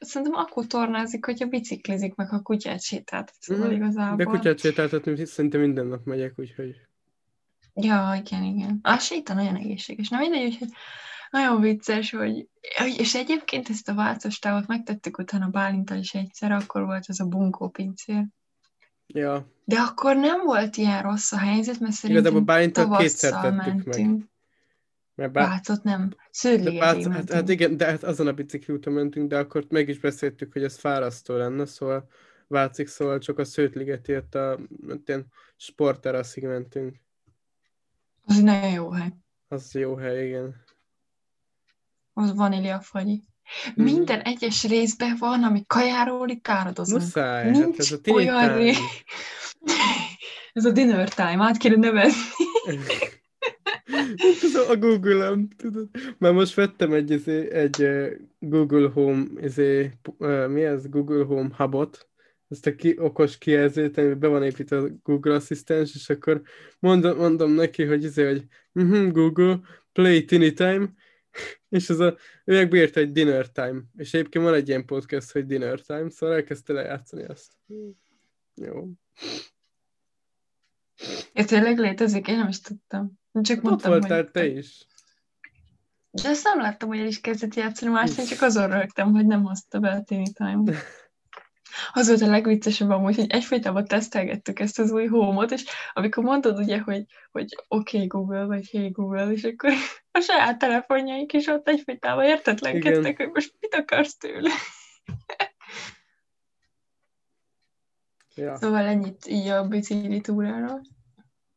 szerintem 0.00 0.34
akkor 0.34 0.66
tornázik, 0.66 1.24
hogyha 1.24 1.46
biciklizik, 1.46 2.14
meg 2.14 2.32
a 2.32 2.42
kutyát 2.42 2.82
sétáltat, 2.82 3.34
szóval 3.40 3.68
mm, 3.68 3.72
igazából. 3.72 4.16
De 4.16 4.24
kutyát 4.24 4.58
sétáltatni 4.58 5.24
szerintem 5.24 5.60
minden 5.60 5.86
nap 5.86 6.04
megyek, 6.04 6.32
úgyhogy... 6.36 6.76
Ja, 7.74 8.22
igen, 8.24 8.42
igen. 8.42 8.78
A 8.82 8.98
séta 8.98 9.34
nagyon 9.34 9.56
egészséges. 9.56 10.08
Na 10.08 10.18
mindegy, 10.18 10.44
úgyhogy 10.44 10.68
nagyon 11.30 11.60
vicces, 11.60 12.10
hogy... 12.10 12.48
És 12.98 13.14
egyébként 13.14 13.68
ezt 13.68 13.88
a 13.88 13.94
válcos 13.94 14.38
távot 14.38 14.66
megtettük 14.66 15.18
utána 15.18 15.48
Bálintal 15.48 15.98
is 15.98 16.14
egyszer, 16.14 16.52
akkor 16.52 16.84
volt 16.84 17.04
az 17.08 17.20
a 17.20 17.24
bunkó 17.24 17.68
pincér. 17.68 18.26
Ja. 19.06 19.46
De 19.64 19.78
akkor 19.78 20.16
nem 20.16 20.44
volt 20.44 20.76
ilyen 20.76 21.02
rossz 21.02 21.32
a 21.32 21.38
helyzet, 21.38 21.80
mert 21.80 21.92
szerintem 21.92 22.24
Igazából 22.24 22.54
Bálintal 22.54 22.96
kétszer 22.96 23.32
tettük 23.32 23.56
mentünk. 23.56 24.18
meg. 24.18 24.29
Mert 25.20 25.32
bár... 25.32 25.48
Bácot 25.48 25.82
nem, 25.82 26.14
Sződligetig 26.30 27.12
hát, 27.12 27.32
hát, 27.32 27.48
igen, 27.48 27.76
de 27.76 27.86
hát 27.86 28.02
azon 28.02 28.26
a 28.26 28.32
bicikli 28.32 28.74
úton 28.74 28.92
mentünk, 28.92 29.28
de 29.28 29.38
akkor 29.38 29.64
meg 29.68 29.88
is 29.88 29.98
beszéltük, 29.98 30.52
hogy 30.52 30.62
ez 30.62 30.78
fárasztó 30.78 31.36
lenne, 31.36 31.66
szóval 31.66 32.08
Vácik, 32.46 32.88
szóval 32.88 33.18
csak 33.18 33.38
a 33.38 33.44
Szőtligeti, 33.44 34.16
ott 34.16 34.34
a 34.34 34.58
ilyen 35.06 35.26
sportteraszig 35.56 36.44
mentünk. 36.44 36.96
Az 38.24 38.36
egy 38.36 38.44
nagyon 38.44 38.70
jó 38.70 38.90
hely. 38.90 39.12
Az 39.48 39.74
jó 39.74 39.94
hely, 39.94 40.26
igen. 40.26 40.64
Az 42.12 42.34
vanília 42.34 42.80
fagyi. 42.80 43.22
Mm. 43.80 43.84
Minden 43.84 44.20
egyes 44.20 44.64
részben 44.64 45.16
van, 45.18 45.44
ami 45.44 45.64
kajáról 45.66 46.28
itt 46.28 46.48
áradozunk. 46.48 47.00
Muszáj, 47.00 47.44
hát 47.44 47.52
Nincs 47.52 47.66
hát 47.66 47.78
ez 47.78 47.92
a 47.92 48.10
olyan 48.10 48.60
ez 50.52 50.64
a 50.64 50.70
dinner 50.70 51.14
time, 51.14 51.44
át 51.44 51.56
kéne 51.56 51.76
nevezni. 51.76 52.20
A 54.68 54.76
Google-om, 54.76 55.48
tudod. 55.48 55.88
Már 56.18 56.32
most 56.32 56.54
vettem 56.54 56.92
egy, 56.92 57.10
izé, 57.10 57.50
egy 57.50 57.88
Google 58.38 58.88
Home, 58.88 59.24
izé, 59.40 59.90
mi 60.48 60.62
ez? 60.62 60.88
Google 60.88 61.24
Home 61.24 61.48
hubot, 61.56 62.10
ezt 62.48 62.66
a 62.66 62.74
ki, 62.74 62.98
okos 62.98 63.38
kijelzőt, 63.38 63.98
amiben 63.98 64.18
be 64.18 64.28
van 64.28 64.42
építve 64.42 64.76
a 64.76 64.88
Google 65.02 65.34
Asszisztens, 65.34 65.94
és 65.94 66.08
akkor 66.08 66.42
mondom, 66.78 67.16
mondom 67.16 67.52
neki, 67.52 67.84
hogy 67.84 68.04
izé, 68.04 68.24
hogy 68.24 68.46
uh-huh, 68.72 69.12
Google, 69.12 69.60
play 69.92 70.24
tiny 70.24 70.54
time, 70.54 70.92
és 71.68 71.90
az 71.90 71.98
a, 72.00 72.16
ő 72.44 72.54
megbírta 72.54 73.00
egy 73.00 73.12
dinner 73.12 73.50
time, 73.50 73.82
és 73.96 74.14
egyébként 74.14 74.44
van 74.44 74.54
egy 74.54 74.68
ilyen 74.68 74.84
podcast, 74.84 75.32
hogy 75.32 75.46
dinner 75.46 75.80
time, 75.80 76.10
szóval 76.10 76.36
elkezdte 76.36 76.72
lejátszani 76.72 77.24
azt. 77.24 77.52
Jó. 78.54 78.88
Ja, 81.34 81.44
tényleg 81.44 81.78
létezik? 81.78 82.28
Én 82.28 82.36
nem 82.36 82.48
is 82.48 82.60
tudtam. 82.60 83.19
Csak 83.32 83.56
hát 83.56 83.64
mondtam, 83.64 83.92
Ott 83.92 83.98
voltál 83.98 84.22
hogy... 84.22 84.30
te 84.30 84.46
is. 84.46 84.86
De 86.10 86.28
ezt 86.28 86.44
nem 86.44 86.60
láttam, 86.60 86.88
hogy 86.88 86.98
el 86.98 87.06
is 87.06 87.20
kezdett 87.20 87.54
játszani 87.54 87.92
más, 87.92 88.18
én 88.18 88.26
csak 88.26 88.42
azon 88.42 88.68
rögtem, 88.68 89.12
hogy 89.12 89.26
nem 89.26 89.44
hozta 89.44 89.78
be 89.78 89.90
a 89.90 90.02
Tiny 90.02 90.32
Time. 90.32 90.62
Az 91.92 92.08
volt 92.08 92.20
a 92.20 92.26
legviccesebb 92.26 92.90
amúgy, 92.90 93.16
hogy 93.16 93.30
egyfolytában 93.30 93.84
tesztelgettük 93.84 94.60
ezt 94.60 94.78
az 94.78 94.90
új 94.90 95.06
homot, 95.06 95.50
és 95.50 95.64
amikor 95.92 96.24
mondod 96.24 96.58
ugye, 96.58 96.80
hogy, 96.80 97.04
hogy 97.30 97.56
oké 97.68 97.96
okay, 97.96 98.06
Google, 98.06 98.44
vagy 98.44 98.68
hey 98.70 98.90
Google, 98.90 99.32
és 99.32 99.44
akkor 99.44 99.72
a 100.18 100.20
saját 100.20 100.58
telefonjaink 100.58 101.32
is 101.32 101.46
ott 101.46 101.68
egyfolytában 101.68 102.24
értetlenkedtek, 102.24 103.16
hogy 103.16 103.30
most 103.32 103.54
mit 103.60 103.74
akarsz 103.74 104.16
tőle. 104.16 104.50
Ja. 108.34 108.56
Szóval 108.56 108.86
ennyit 108.86 109.26
így 109.26 109.48
a 109.48 109.68
bicikli 109.68 110.20
túráról. 110.20 110.80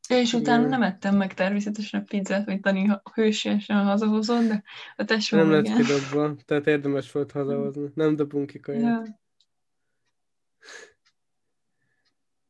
És 0.09 0.33
utána 0.33 0.67
nem 0.67 0.81
ettem 0.81 1.15
meg 1.15 1.33
természetesen 1.33 1.99
a 1.99 2.03
pizzát, 2.03 2.45
mint 2.45 2.61
Dani 2.61 2.89
hősiesen 3.13 3.83
hazahozott, 3.83 4.47
de 4.47 4.63
a 4.95 5.03
tesó 5.03 5.37
Nem 5.37 5.51
lett 5.51 5.75
kidobva, 5.75 6.35
tehát 6.45 6.67
érdemes 6.67 7.11
volt 7.11 7.31
hazahozni. 7.31 7.91
Nem 7.95 8.15
dobunk 8.15 8.47
ki 8.49 8.59
kaját. 8.59 8.81
Ja. 8.81 9.21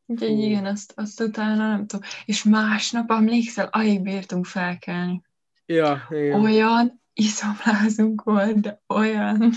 Úgyhogy 0.05 0.39
igen, 0.39 0.65
azt, 0.65 0.93
azt 0.95 1.21
utána 1.21 1.67
nem 1.67 1.87
tudom. 1.87 2.09
És 2.25 2.43
másnap 2.43 3.11
emlékszel, 3.11 3.67
alig 3.71 4.01
bírtunk 4.01 4.45
felkelni. 4.45 5.21
Ja, 5.65 6.07
igen. 6.09 6.41
Olyan 6.41 7.01
iszomlázunk 7.13 8.23
volt, 8.23 8.59
de 8.59 8.81
olyan. 8.87 9.51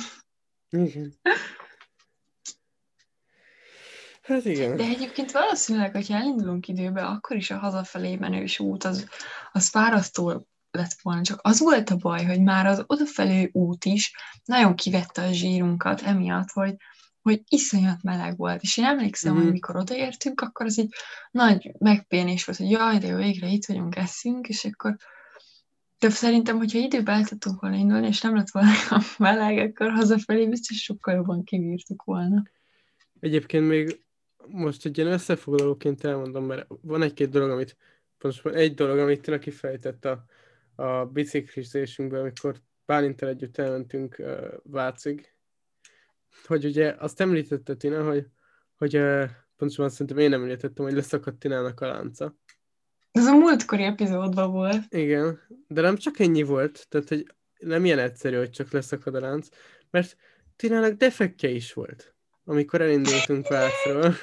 Igen. 0.71 1.13
Hát 4.27 4.45
igen. 4.45 4.77
De 4.77 4.85
egyébként 4.85 5.31
valószínűleg, 5.31 5.93
hogyha 5.93 6.17
elindulunk 6.17 6.69
időbe, 6.69 7.05
akkor 7.05 7.37
is 7.37 7.51
a 7.51 7.59
hazafelé 7.59 8.17
menős 8.17 8.59
út 8.59 8.85
az, 8.85 9.09
az 9.53 9.69
fárasztó 9.69 10.47
lett 10.71 10.97
volna. 11.03 11.23
Csak 11.23 11.39
az 11.43 11.61
volt 11.61 11.91
a 11.91 11.97
baj, 11.97 12.25
hogy 12.25 12.41
már 12.41 12.67
az 12.67 12.85
odafelé 12.87 13.51
út 13.53 13.85
is 13.85 14.13
nagyon 14.45 14.75
kivette 14.75 15.23
a 15.23 15.33
zsírunkat 15.33 16.01
emiatt, 16.03 16.51
hogy, 16.51 16.77
hogy 17.21 17.43
iszonyat 17.49 18.03
meleg 18.03 18.37
volt. 18.37 18.63
És 18.63 18.77
én 18.77 18.85
emlékszem, 18.85 19.33
mm-hmm. 19.33 19.43
hogy 19.43 19.53
mikor 19.53 19.77
odaértünk, 19.77 20.41
akkor 20.41 20.67
az 20.67 20.79
így 20.79 20.95
nagy 21.31 21.73
megpénés 21.79 22.45
volt, 22.45 22.59
hogy 22.59 22.71
jaj, 22.71 22.99
de 22.99 23.07
jó, 23.07 23.17
végre 23.17 23.49
itt 23.49 23.67
vagyunk, 23.67 23.97
eszünk, 23.97 24.49
és 24.49 24.65
akkor 24.65 24.97
de 25.99 26.11
szerintem, 26.11 26.57
hogyha 26.57 26.79
időben 26.79 27.15
el 27.15 27.25
tudtunk 27.25 27.61
volna 27.61 27.77
indulni, 27.77 28.07
és 28.07 28.21
nem 28.21 28.37
lett 28.37 28.51
volna 28.51 28.71
a 28.91 29.03
meleg, 29.19 29.59
akkor 29.59 29.91
hazafelé 29.91 30.47
biztos 30.47 30.83
sokkal 30.83 31.15
jobban 31.15 31.45
kivírtuk 31.45 32.03
volna. 32.05 32.43
Egyébként 33.21 33.69
még 33.69 34.06
most 34.49 34.87
egy 34.87 34.99
ilyen 34.99 35.13
összefoglalóként 35.13 36.05
elmondom, 36.05 36.45
mert 36.45 36.67
van 36.83 37.03
egy-két 37.03 37.29
dolog, 37.31 37.51
amit 37.51 37.77
pontosan 38.19 38.55
egy 38.55 38.75
dolog, 38.75 38.99
amit 38.99 39.21
tényleg 39.21 39.43
kifejtett 39.43 40.05
a, 40.05 40.25
a 40.75 41.05
biciklizésünkben, 41.05 42.21
amikor 42.21 42.61
Bálintel 42.87 43.29
együtt 43.29 43.59
elmentünk 43.59 44.17
uh, 44.19 44.47
Vácig, 44.63 45.35
hogy 46.47 46.65
ugye 46.65 46.95
azt 46.99 47.21
említette 47.21 47.75
Tina, 47.75 48.05
hogy, 48.05 48.27
hogy 48.77 48.97
uh, 48.97 49.25
pontosan 49.57 49.89
szerintem 49.89 50.19
én 50.19 50.33
említettem, 50.33 50.85
hogy 50.85 50.95
leszakadt 50.95 51.39
Tinának 51.39 51.81
a 51.81 51.87
lánca. 51.87 52.37
Ez 53.11 53.27
a 53.27 53.35
múltkori 53.35 53.83
epizódban 53.83 54.51
volt. 54.51 54.83
Igen, 54.89 55.41
de 55.69 55.81
nem 55.81 55.97
csak 55.97 56.19
ennyi 56.19 56.43
volt, 56.43 56.87
tehát 56.89 57.09
hogy 57.09 57.35
nem 57.59 57.85
ilyen 57.85 57.99
egyszerű, 57.99 58.37
hogy 58.37 58.51
csak 58.51 58.71
leszakad 58.71 59.15
a 59.15 59.21
lánc, 59.21 59.49
mert 59.91 60.17
Tinának 60.57 60.93
defektje 60.93 61.49
is 61.49 61.73
volt 61.73 62.16
amikor 62.47 62.81
elindultunk 62.81 63.49
Vászról. 63.49 64.15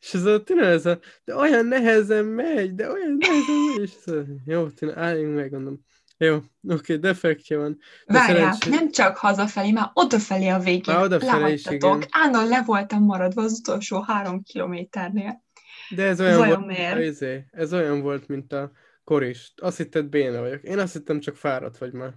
És 0.00 0.14
ez 0.14 0.24
a 0.24 0.42
tényleg 0.42 0.72
ez 0.72 0.86
a, 0.86 0.98
de 1.24 1.34
olyan 1.34 1.66
nehezen 1.66 2.24
megy, 2.24 2.74
de 2.74 2.90
olyan 2.90 3.16
nehezen 3.18 3.56
megy, 3.74 3.82
és 3.82 3.92
ez 4.04 4.12
a, 4.12 4.24
jó, 4.44 4.68
tényleg 4.68 4.98
álljunk 4.98 5.34
meg, 5.34 5.50
gondolom. 5.50 5.80
Jó, 6.18 6.38
oké, 6.68 6.96
defektje 6.96 7.56
van. 7.56 7.78
Várjál, 8.06 8.52
szerencsé... 8.52 8.70
nem 8.70 8.90
csak 8.90 9.16
hazafelé, 9.16 9.70
már 9.70 9.90
odafelé 9.92 10.48
a 10.48 10.58
végén. 10.58 10.94
Már 10.94 11.04
odafelé 11.04 11.52
is, 11.52 11.66
igen. 11.66 12.04
Állandóan 12.10 12.48
le 12.48 12.62
voltam 12.66 13.02
maradva 13.02 13.42
az 13.42 13.58
utolsó 13.58 14.00
három 14.00 14.42
kilométernél. 14.42 15.44
De 15.90 16.04
ez 16.04 16.20
olyan, 16.20 16.38
Vajon 16.38 16.54
volt, 16.54 16.66
miért? 16.66 16.98
Ez, 16.98 17.18
ez 17.50 17.72
olyan 17.72 18.00
volt, 18.00 18.28
mint 18.28 18.52
a 18.52 18.70
koris. 19.04 19.52
Azt 19.56 19.76
hitted 19.76 20.06
béna 20.06 20.40
vagyok. 20.40 20.62
Én 20.62 20.78
azt 20.78 20.92
hittem 20.92 21.20
csak 21.20 21.36
fáradt 21.36 21.78
vagy 21.78 21.92
már. 21.92 22.14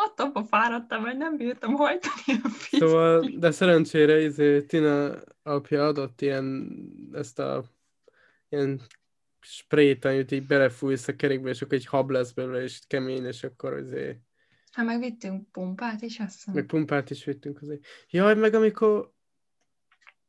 Attól 0.00 0.44
fáradtam, 0.44 1.02
hogy 1.02 1.16
nem 1.16 1.36
bírtam 1.36 1.74
hajtani 1.74 2.40
a 2.42 2.48
pizzát. 2.70 2.88
Szóval, 2.88 3.30
de 3.38 3.50
szerencsére 3.50 4.20
izé, 4.20 4.62
Tina 4.62 5.14
apja 5.42 5.86
adott 5.86 6.20
ilyen, 6.20 6.76
ezt 7.12 7.38
a 7.38 7.64
ilyen 8.48 8.80
sprayt, 9.40 10.04
amit 10.04 10.30
így 10.30 10.46
belefújsz 10.46 11.08
a 11.08 11.16
kerékbe, 11.16 11.48
és 11.48 11.62
akkor 11.62 11.76
egy 11.76 11.86
hab 11.86 12.10
lesz 12.10 12.32
belőle, 12.32 12.62
és 12.62 12.80
kemény, 12.86 13.24
és 13.24 13.44
akkor 13.44 13.72
azért... 13.72 14.18
Hát 14.72 14.86
meg 14.86 15.00
vittünk 15.00 15.50
pumpát 15.50 16.02
is, 16.02 16.18
azt 16.18 16.54
Meg 16.54 16.66
pumpát 16.66 17.10
is 17.10 17.24
vittünk 17.24 17.62
azért. 17.62 17.84
Jaj, 18.10 18.34
meg 18.34 18.54
amikor, 18.54 19.12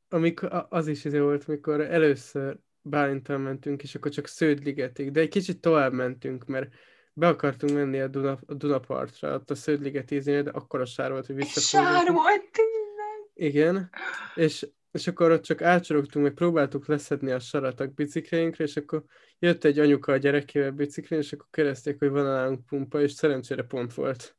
amikor 0.09 0.65
az 0.69 0.87
is 0.87 1.05
izé 1.05 1.19
volt, 1.19 1.43
amikor 1.47 1.81
először 1.81 2.59
Bálintal 2.81 3.37
mentünk, 3.37 3.83
és 3.83 3.95
akkor 3.95 4.11
csak 4.11 4.27
Sződligetig, 4.27 5.11
de 5.11 5.19
egy 5.19 5.29
kicsit 5.29 5.61
tovább 5.61 5.93
mentünk, 5.93 6.45
mert 6.45 6.73
be 7.19 7.27
akartunk 7.27 7.73
menni 7.73 7.99
a, 7.99 8.07
Duna, 8.07 8.39
a 8.45 8.53
Dunapartra, 8.53 9.33
ott 9.33 9.49
a 9.49 9.55
Sződliget 9.55 10.11
ízénél, 10.11 10.43
de 10.43 10.51
akkor 10.51 10.81
a 10.81 10.85
sár 10.85 11.11
volt, 11.11 11.25
hogy 11.25 11.35
visszafordultunk. 11.35 12.05
Sár 12.05 12.13
volt, 12.13 12.51
tényleg! 12.51 13.29
Igen, 13.33 13.89
és, 14.35 14.67
és 14.91 15.07
akkor 15.07 15.31
ott 15.31 15.43
csak 15.43 15.61
átsorogtunk, 15.61 16.25
meg 16.25 16.33
próbáltuk 16.33 16.87
leszedni 16.87 17.31
a 17.31 17.39
sarat 17.39 17.79
a 17.79 17.87
biciklénkre, 17.87 18.63
és 18.63 18.75
akkor 18.75 19.03
jött 19.39 19.63
egy 19.63 19.79
anyuka 19.79 20.11
a 20.11 20.17
gyerekével 20.17 20.71
biciklén, 20.71 21.19
és 21.19 21.33
akkor 21.33 21.47
kereszték, 21.51 21.99
hogy 21.99 22.09
van 22.09 22.23
nálunk 22.23 22.65
pumpa, 22.65 23.01
és 23.01 23.11
szerencsére 23.11 23.63
pont 23.63 23.93
volt. 23.93 24.37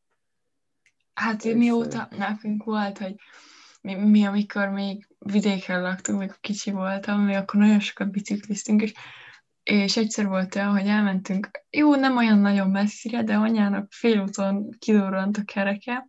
Hát 1.14 1.44
és 1.44 1.54
mióta 1.54 2.08
nekünk 2.16 2.64
volt, 2.64 2.98
hogy 2.98 3.14
mi, 3.80 3.94
mi, 3.94 4.24
amikor 4.24 4.68
még 4.68 5.06
vidéken 5.18 5.82
laktunk, 5.82 6.18
még 6.18 6.32
kicsi 6.40 6.70
voltam, 6.70 7.20
mi 7.20 7.34
akkor 7.34 7.60
nagyon 7.60 7.80
sokat 7.80 8.10
bicikliztünk, 8.10 8.82
és 8.82 8.92
és 9.70 9.96
egyszer 9.96 10.26
volt 10.26 10.54
olyan, 10.54 10.70
hogy 10.70 10.87
elmentünk, 10.87 11.50
jó, 11.70 11.94
nem 11.94 12.16
olyan 12.16 12.38
nagyon 12.38 12.70
messzire, 12.70 13.22
de 13.22 13.35
anyának 13.35 13.92
félúton 13.92 14.76
kidurrant 14.78 15.37
a 15.37 15.44
kereke, 15.44 16.09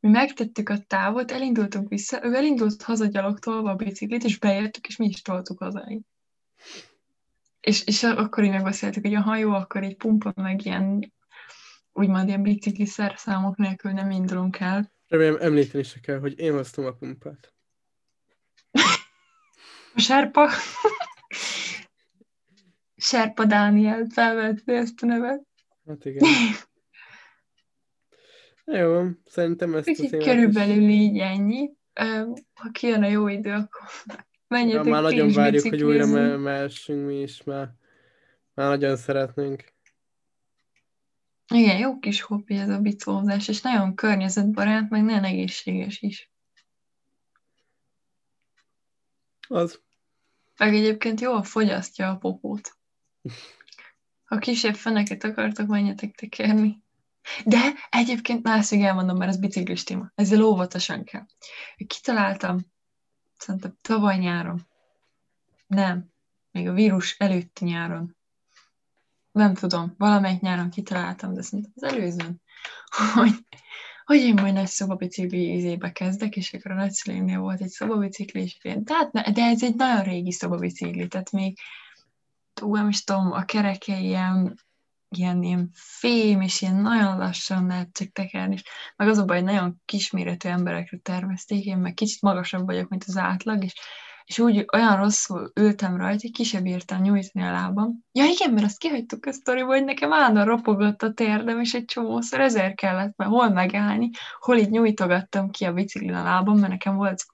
mi 0.00 0.08
megtettük 0.08 0.68
a 0.68 0.78
távot, 0.78 1.30
elindultunk 1.30 1.88
vissza, 1.88 2.24
ő 2.24 2.34
elindult 2.34 2.82
haza 2.82 3.06
gyalogtolva 3.06 3.70
a 3.70 3.74
biciklit, 3.74 4.24
és 4.24 4.38
beértük, 4.38 4.86
és 4.86 4.96
mi 4.96 5.06
is 5.06 5.22
toltuk 5.22 5.58
haza. 5.58 6.02
És, 7.60 7.84
és 7.84 8.02
akkor 8.02 8.44
így 8.44 8.50
megbeszéltük, 8.50 9.06
hogy 9.06 9.14
ha 9.14 9.36
jó, 9.36 9.50
akkor 9.52 9.82
egy 9.82 9.96
pumpa, 9.96 10.32
meg 10.36 10.64
ilyen 10.64 11.12
úgymond 11.92 12.28
ilyen 12.28 12.42
bicikli 12.42 12.86
szerszámok 12.86 13.56
nélkül 13.56 13.92
nem 13.92 14.10
indulunk 14.10 14.58
el. 14.58 14.92
Remélem 15.08 15.36
említeni 15.40 15.84
se 15.84 16.00
kell, 16.00 16.18
hogy 16.18 16.38
én 16.38 16.52
hoztam 16.52 16.84
a 16.84 16.92
pumpát. 16.92 17.54
a 19.94 20.00
serpa. 20.00 20.50
Serpa 23.04 23.44
Dániel 23.44 24.06
felvett 24.10 24.68
ezt 24.68 25.02
a 25.02 25.06
nevet. 25.06 25.42
Hát 25.86 26.04
igen. 26.04 26.28
Jó, 28.80 29.02
szerintem 29.24 29.74
ezt 29.74 29.86
Kicsit 29.86 30.12
az 30.12 30.24
körülbelül 30.24 30.88
is... 30.88 31.00
így 31.00 31.18
ennyi. 31.18 31.70
Ha 32.54 32.70
kijön 32.72 33.02
a 33.02 33.08
jó 33.08 33.28
idő, 33.28 33.52
akkor 33.52 33.80
menjetek 34.48 34.84
ja, 34.84 34.90
Már 34.90 35.02
nagyon 35.02 35.32
várjuk, 35.32 35.68
hogy 35.68 35.82
újra 35.82 36.06
me- 36.06 36.38
mehessünk 36.38 37.06
mi 37.06 37.20
is, 37.20 37.42
mert 37.42 37.70
már 38.54 38.68
nagyon 38.68 38.96
szeretnénk. 38.96 39.72
Igen, 41.54 41.78
jó 41.78 41.98
kis 41.98 42.20
hobbi 42.20 42.54
ez 42.54 42.68
a 42.68 42.78
bicózás, 42.78 43.48
és 43.48 43.60
nagyon 43.60 43.94
környezetbarát, 43.94 44.90
meg 44.90 45.02
nagyon 45.02 45.24
egészséges 45.24 46.00
is. 46.00 46.30
Az. 49.48 49.80
Meg 50.56 50.74
egyébként 50.74 51.20
jól 51.20 51.42
fogyasztja 51.42 52.10
a 52.10 52.16
popót. 52.16 52.76
Ha 54.24 54.38
kisebb 54.38 54.74
feneket 54.74 55.24
akartok, 55.24 55.66
menjetek 55.66 56.14
tekerni. 56.14 56.82
De 57.44 57.72
egyébként, 57.90 58.42
na 58.42 58.52
ezt 58.52 58.70
még 58.70 58.82
elmondom, 58.82 59.16
mert 59.16 59.30
ez 59.30 59.38
biciklis 59.38 59.84
téma. 59.84 60.12
Ezzel 60.14 60.42
óvatosan 60.42 61.04
kell. 61.04 61.26
Kitaláltam, 61.86 62.60
szerintem 63.38 63.76
tavaly 63.80 64.18
nyáron. 64.18 64.66
Nem, 65.66 66.12
még 66.50 66.68
a 66.68 66.72
vírus 66.72 67.16
előtti 67.18 67.64
nyáron. 67.64 68.16
Nem 69.32 69.54
tudom, 69.54 69.94
valamelyik 69.98 70.40
nyáron 70.40 70.70
kitaláltam, 70.70 71.34
de 71.34 71.42
szerintem 71.42 71.72
az 71.74 71.82
előzőn, 71.82 72.42
hogy, 73.14 73.46
hogy 74.04 74.16
én 74.16 74.34
majd 74.34 74.54
nagy 74.54 74.66
szobabicikli 74.66 75.52
izébe 75.52 75.92
kezdek, 75.92 76.36
és 76.36 76.52
akkor 76.52 76.70
a 76.70 76.74
nagyszüleimnél 76.74 77.38
volt 77.38 77.60
egy 77.60 77.68
szobabicikli, 77.68 78.42
és 78.42 78.56
tehát, 78.84 79.10
de 79.10 79.42
ez 79.42 79.62
egy 79.62 79.74
nagyon 79.74 80.02
régi 80.02 80.32
szobabicikli, 80.32 81.08
tehát 81.08 81.30
még 81.30 81.58
ú, 82.64 82.74
nem 82.74 82.88
is 82.88 83.04
tudom, 83.04 83.32
a 83.32 83.44
kereke 83.44 83.98
ilyen, 83.98 84.54
ilyen, 85.08 85.42
ilyen 85.42 85.70
fém, 85.72 86.40
és 86.40 86.62
ilyen 86.62 86.76
nagyon 86.76 87.18
lassan 87.18 87.66
lehet 87.66 87.92
csak 87.92 88.08
tekerni, 88.12 88.54
és 88.54 88.62
meg 88.96 89.08
az 89.08 89.18
a 89.18 89.24
baj, 89.24 89.40
nagyon 89.40 89.82
kisméretű 89.84 90.48
emberekre 90.48 90.98
tervezték, 90.98 91.64
én 91.64 91.78
meg 91.78 91.94
kicsit 91.94 92.22
magasabb 92.22 92.66
vagyok, 92.66 92.88
mint 92.88 93.04
az 93.06 93.16
átlag, 93.16 93.64
és, 93.64 93.74
és 94.24 94.38
úgy 94.38 94.64
olyan 94.72 94.96
rosszul 94.96 95.50
ültem 95.54 95.96
rajta, 95.96 96.18
hogy 96.20 96.30
ki 96.30 96.44
sem 96.44 96.62
nyújtani 96.62 97.44
a 97.44 97.50
lábam. 97.50 98.04
Ja 98.12 98.24
igen, 98.24 98.52
mert 98.52 98.66
azt 98.66 98.78
kihagytuk 98.78 99.26
a 99.26 99.32
sztoriba, 99.32 99.66
hogy 99.66 99.84
nekem 99.84 100.12
állandóan 100.12 100.46
ropogott 100.46 101.02
a 101.02 101.12
térdem, 101.12 101.60
és 101.60 101.74
egy 101.74 101.84
csomószor 101.84 102.40
ezért 102.40 102.76
kellett 102.76 103.16
mert 103.16 103.30
hol 103.30 103.48
megállni, 103.48 104.10
hol 104.38 104.56
így 104.56 104.70
nyújtogattam 104.70 105.50
ki 105.50 105.64
a 105.64 105.72
biciklin 105.72 106.14
a 106.14 106.22
lábam, 106.22 106.58
mert 106.58 106.72
nekem 106.72 106.96
volt 106.96 107.24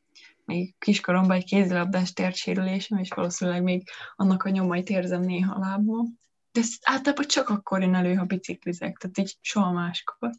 még 0.50 0.74
kiskoromban 0.78 1.36
egy 1.36 1.44
kézilabdás 1.44 2.12
térdsérülésem, 2.12 2.98
és 2.98 3.08
valószínűleg 3.08 3.62
még 3.62 3.88
annak 4.16 4.42
a 4.42 4.50
nyomait 4.50 4.88
érzem 4.88 5.20
néha 5.20 5.54
a 5.54 5.58
lábamon. 5.58 6.18
De 6.52 6.60
ez 6.60 6.76
általában 6.82 7.26
csak 7.26 7.48
akkor 7.48 7.80
jön 7.80 7.94
elő, 7.94 8.14
ha 8.14 8.24
biciklizek, 8.24 8.96
tehát 8.96 9.18
így 9.18 9.38
soha 9.40 9.72
máskor. 9.72 10.30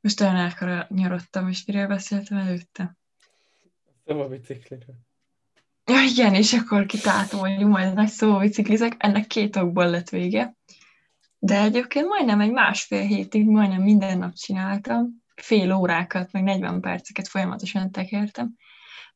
Most 0.00 0.20
olyan 0.20 0.36
elkanyarodtam, 0.36 1.48
és 1.48 1.64
miről 1.64 1.86
beszéltem 1.86 2.38
előtte? 2.38 2.96
Szóval 4.06 4.24
a 4.24 4.28
bicikliről. 4.28 4.94
Ja, 5.84 6.02
igen, 6.02 6.34
és 6.34 6.52
akkor 6.52 6.86
hogy 7.30 7.66
majd 7.66 7.94
nagy 7.94 8.08
szóval 8.08 8.40
biciklizek, 8.40 8.94
ennek 8.98 9.26
két 9.26 9.56
okból 9.56 9.90
lett 9.90 10.08
vége. 10.08 10.56
De 11.38 11.62
egyébként 11.62 12.06
majdnem 12.06 12.40
egy 12.40 12.50
másfél 12.50 13.06
hétig 13.06 13.48
majdnem 13.48 13.82
minden 13.82 14.18
nap 14.18 14.34
csináltam, 14.34 15.22
fél 15.40 15.72
órákat, 15.72 16.32
meg 16.32 16.42
40 16.42 16.80
perceket 16.80 17.28
folyamatosan 17.28 17.90
tekertem. 17.90 18.54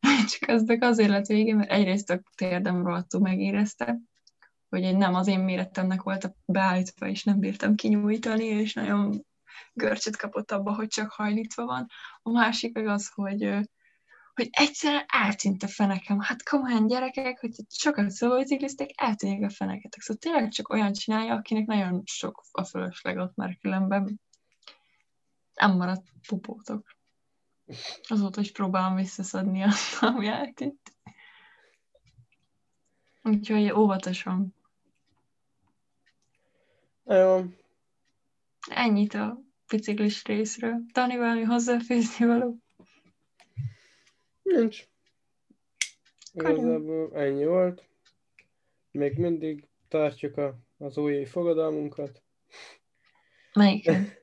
Csak 0.38 0.48
aznak 0.48 0.82
azért 0.82 1.10
lett 1.10 1.26
vége, 1.26 1.54
mert 1.54 1.70
egyrészt 1.70 2.10
a 2.10 2.22
térdem 2.36 2.86
rohadtul 2.86 3.20
megérezte, 3.20 3.98
hogy 4.68 4.96
nem 4.96 5.14
az 5.14 5.26
én 5.26 5.40
méretemnek 5.40 6.02
volt 6.02 6.24
a 6.24 6.34
beállítva, 6.44 7.06
és 7.06 7.24
nem 7.24 7.38
bírtam 7.38 7.74
kinyújtani, 7.74 8.44
és 8.44 8.72
nagyon 8.74 9.24
görcsöt 9.72 10.16
kapott 10.16 10.50
abba, 10.50 10.74
hogy 10.74 10.88
csak 10.88 11.10
hajlítva 11.10 11.64
van. 11.64 11.86
A 12.22 12.30
másik 12.30 12.74
meg 12.74 12.86
az, 12.86 13.10
hogy, 13.14 13.42
hogy 14.34 14.48
egyszerűen 14.50 15.04
eltűnt 15.06 15.62
a 15.62 15.68
fenekem. 15.68 16.20
Hát 16.20 16.42
komolyan 16.42 16.86
gyerekek, 16.86 17.40
hogy 17.40 17.50
sokat 17.68 18.10
szóvalbicikliztek, 18.10 18.88
eltűnjek 18.94 19.50
a 19.50 19.54
feneketek. 19.54 20.00
Szóval 20.00 20.22
tényleg 20.22 20.50
csak 20.50 20.68
olyan 20.68 20.92
csinálja, 20.92 21.34
akinek 21.34 21.66
nagyon 21.66 22.02
sok 22.04 22.42
a 22.50 22.64
fölösleg 22.64 23.16
ott, 23.16 23.34
mert 23.34 23.60
különben 23.60 24.20
nem 25.66 25.76
maradt 25.76 26.06
pupótok. 26.28 26.96
Azóta 28.08 28.40
is 28.40 28.52
próbálom 28.52 28.96
visszaszedni 28.96 29.62
azt, 29.62 30.02
ami 30.02 30.26
eltűnt. 30.26 30.96
Úgyhogy 33.22 33.70
óvatosan. 33.70 34.54
Jó. 37.04 37.44
Ennyit 38.70 39.14
a 39.14 39.40
biciklis 39.68 40.24
részről. 40.24 40.82
Tani, 40.92 41.16
valami 41.16 41.42
hozzáfűzni 41.42 42.26
való? 42.26 42.58
Nincs. 44.42 44.84
Igazából 46.32 47.16
ennyi 47.16 47.44
volt. 47.44 47.88
Még 48.90 49.18
mindig 49.18 49.68
tartjuk 49.88 50.36
a, 50.36 50.58
az 50.78 50.98
új 50.98 51.24
fogadalmunkat. 51.24 52.22
Melyiket? 53.52 54.20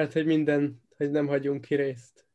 Hát, 0.00 0.12
hogy 0.12 0.26
minden, 0.26 0.82
hogy 0.96 1.10
nem 1.10 1.26
hagyunk 1.26 1.60
ki 1.60 1.74
részt. 1.74 2.26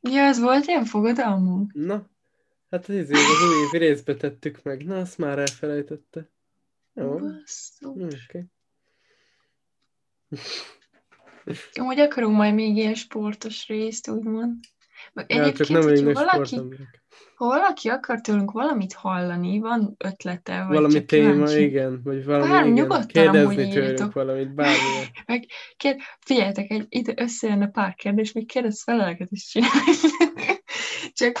Ja, 0.00 0.22
ez 0.22 0.38
volt 0.38 0.66
ilyen 0.66 0.84
fogadalmunk? 0.84 1.72
Na, 1.72 2.10
hát 2.70 2.88
az, 2.88 2.94
izé, 2.94 3.12
az 3.12 3.48
új 3.48 3.62
év 3.62 3.80
részbe 3.80 4.16
tettük 4.16 4.62
meg. 4.62 4.84
Na, 4.84 4.98
azt 4.98 5.18
már 5.18 5.38
elfelejtette. 5.38 6.30
Jó. 6.94 7.18
Basszus. 7.18 7.80
Oké. 7.80 8.04
Okay. 8.28 8.50
Amúgy 11.72 11.98
akarunk 11.98 12.36
majd 12.36 12.54
még 12.54 12.76
ilyen 12.76 12.94
sportos 12.94 13.66
részt, 13.66 14.08
úgymond. 14.08 14.64
Meg 15.12 15.30
Ja, 15.30 15.36
csak 15.36 15.46
egyébként, 15.46 15.68
nem 15.68 16.04
hogyha 16.04 16.12
valaki, 16.12 16.60
ha 17.38 17.46
valaki 17.46 17.88
akar 17.88 18.20
tőlünk 18.20 18.50
valamit 18.50 18.92
hallani, 18.92 19.58
van 19.58 19.94
ötlete, 19.98 20.64
vagy 20.64 20.76
Valami 20.76 21.04
téma, 21.04 21.32
kíváncsi, 21.32 21.62
igen. 21.62 22.00
Vagy 22.04 22.24
valami, 22.24 22.48
Bár 22.48 22.60
igen. 22.60 22.72
nyugodtan 22.72 23.06
Kérdezni 23.06 23.54
tőlünk 23.54 23.74
írjatok. 23.74 24.12
valamit, 24.12 24.54
bármilyen. 24.54 25.06
Meg 25.26 25.46
kér, 25.76 25.96
figyeljetek, 26.20 26.70
egy, 26.70 26.86
ide 26.88 27.14
összejönne 27.16 27.68
pár 27.68 27.94
kérdés, 27.94 28.32
még 28.32 28.46
kérdez 28.46 28.82
feleleket 28.82 29.30
is 29.30 29.46
csinálni. 29.46 29.92
Csak, 31.18 31.38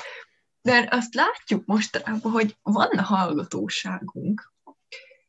de 0.62 0.88
azt 0.90 1.14
látjuk 1.14 1.66
mostanában, 1.66 2.32
hogy 2.32 2.56
van 2.62 2.88
a 2.88 3.02
hallgatóságunk, 3.02 4.52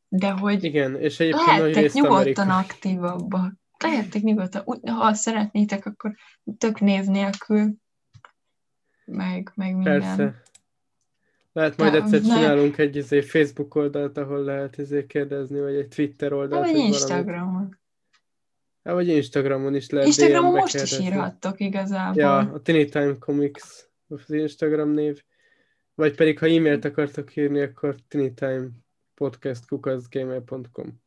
de 0.08 0.30
hogy 0.30 0.64
Igen, 0.64 0.96
és 0.96 1.20
egyébként 1.20 1.46
lehettek 1.48 1.94
nyugodtan 1.94 2.50
aktívabbak. 2.50 3.54
Lehettek 3.84 4.22
nyugodtan, 4.22 4.64
ha 4.86 5.14
szeretnétek, 5.14 5.86
akkor 5.86 6.16
tök 6.58 6.80
név 6.80 7.04
nélkül, 7.04 7.74
meg, 9.10 9.52
meg 9.56 9.74
minden. 9.76 10.00
Persze. 10.00 10.42
Lehet 11.54 11.78
majd 11.78 11.92
De, 11.92 11.98
egyszer 12.02 12.22
csinálunk 12.22 12.78
egy 12.78 12.96
izé, 12.96 13.22
Facebook 13.22 13.76
oldalt, 13.76 14.18
ahol 14.18 14.44
lehet 14.44 14.78
izé 14.78 15.06
kérdezni, 15.06 15.60
vagy 15.60 15.76
egy 15.76 15.88
Twitter 15.88 16.34
oldalt, 16.34 16.52
vagy 16.52 16.60
vagy 16.62 16.72
valamit. 16.72 16.94
Instagramon. 16.94 17.78
Hát, 18.84 18.94
vagy 18.94 19.08
Instagramon 19.08 19.76
is 19.76 19.90
lehet 19.90 20.08
Instagramon 20.08 20.52
most 20.52 20.74
is 20.74 20.82
kérdezni. 20.82 21.06
írhattok 21.06 21.60
igazából. 21.60 22.22
Ja, 22.22 22.38
a 22.38 22.62
Tiny 22.62 22.90
Time 22.90 23.16
Comics 23.20 23.62
az 24.08 24.30
Instagram 24.32 24.90
név. 24.90 25.24
Vagy 25.96 26.16
pedig, 26.16 26.40
ha 26.40 26.46
e-mailt 26.46 26.86
akartok 26.86 27.36
írni, 27.36 27.62
akkor 27.62 27.96
tinytime 28.08 28.68
podcastkukaszgmail.com 29.14 31.02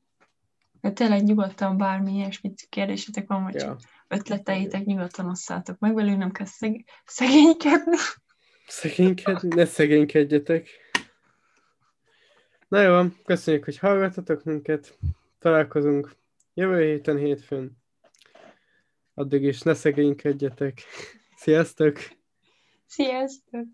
De 0.80 0.90
tényleg 0.90 1.22
nyugodtan 1.22 1.76
bármi 1.76 2.12
ilyesmit 2.14 2.66
kérdésetek 2.68 3.26
van, 3.26 3.42
vagy 3.42 3.54
Ja. 3.54 3.60
csak 3.60 3.80
ötleteitek, 4.12 4.85
nyugodtan 4.85 5.29
osszátok 5.29 5.79
meg 5.79 5.94
velünk, 5.94 6.18
nem 6.18 6.31
kell 6.31 6.46
szeg- 6.46 6.85
szegénykedni. 7.05 7.96
Szegénykedni? 8.66 9.48
Ne 9.55 9.64
szegénykedjetek. 9.64 10.68
Na 12.68 12.81
jó, 12.81 13.09
köszönjük, 13.25 13.64
hogy 13.64 13.79
hallgatotok 13.79 14.44
minket. 14.44 14.98
Találkozunk 15.38 16.16
jövő 16.55 16.85
héten 16.85 17.16
hétfőn. 17.16 17.83
Addig 19.14 19.42
is 19.42 19.61
ne 19.61 19.75
szegénykedjetek. 19.75 20.83
Sziasztok! 21.37 21.98
Sziasztok! 22.87 23.66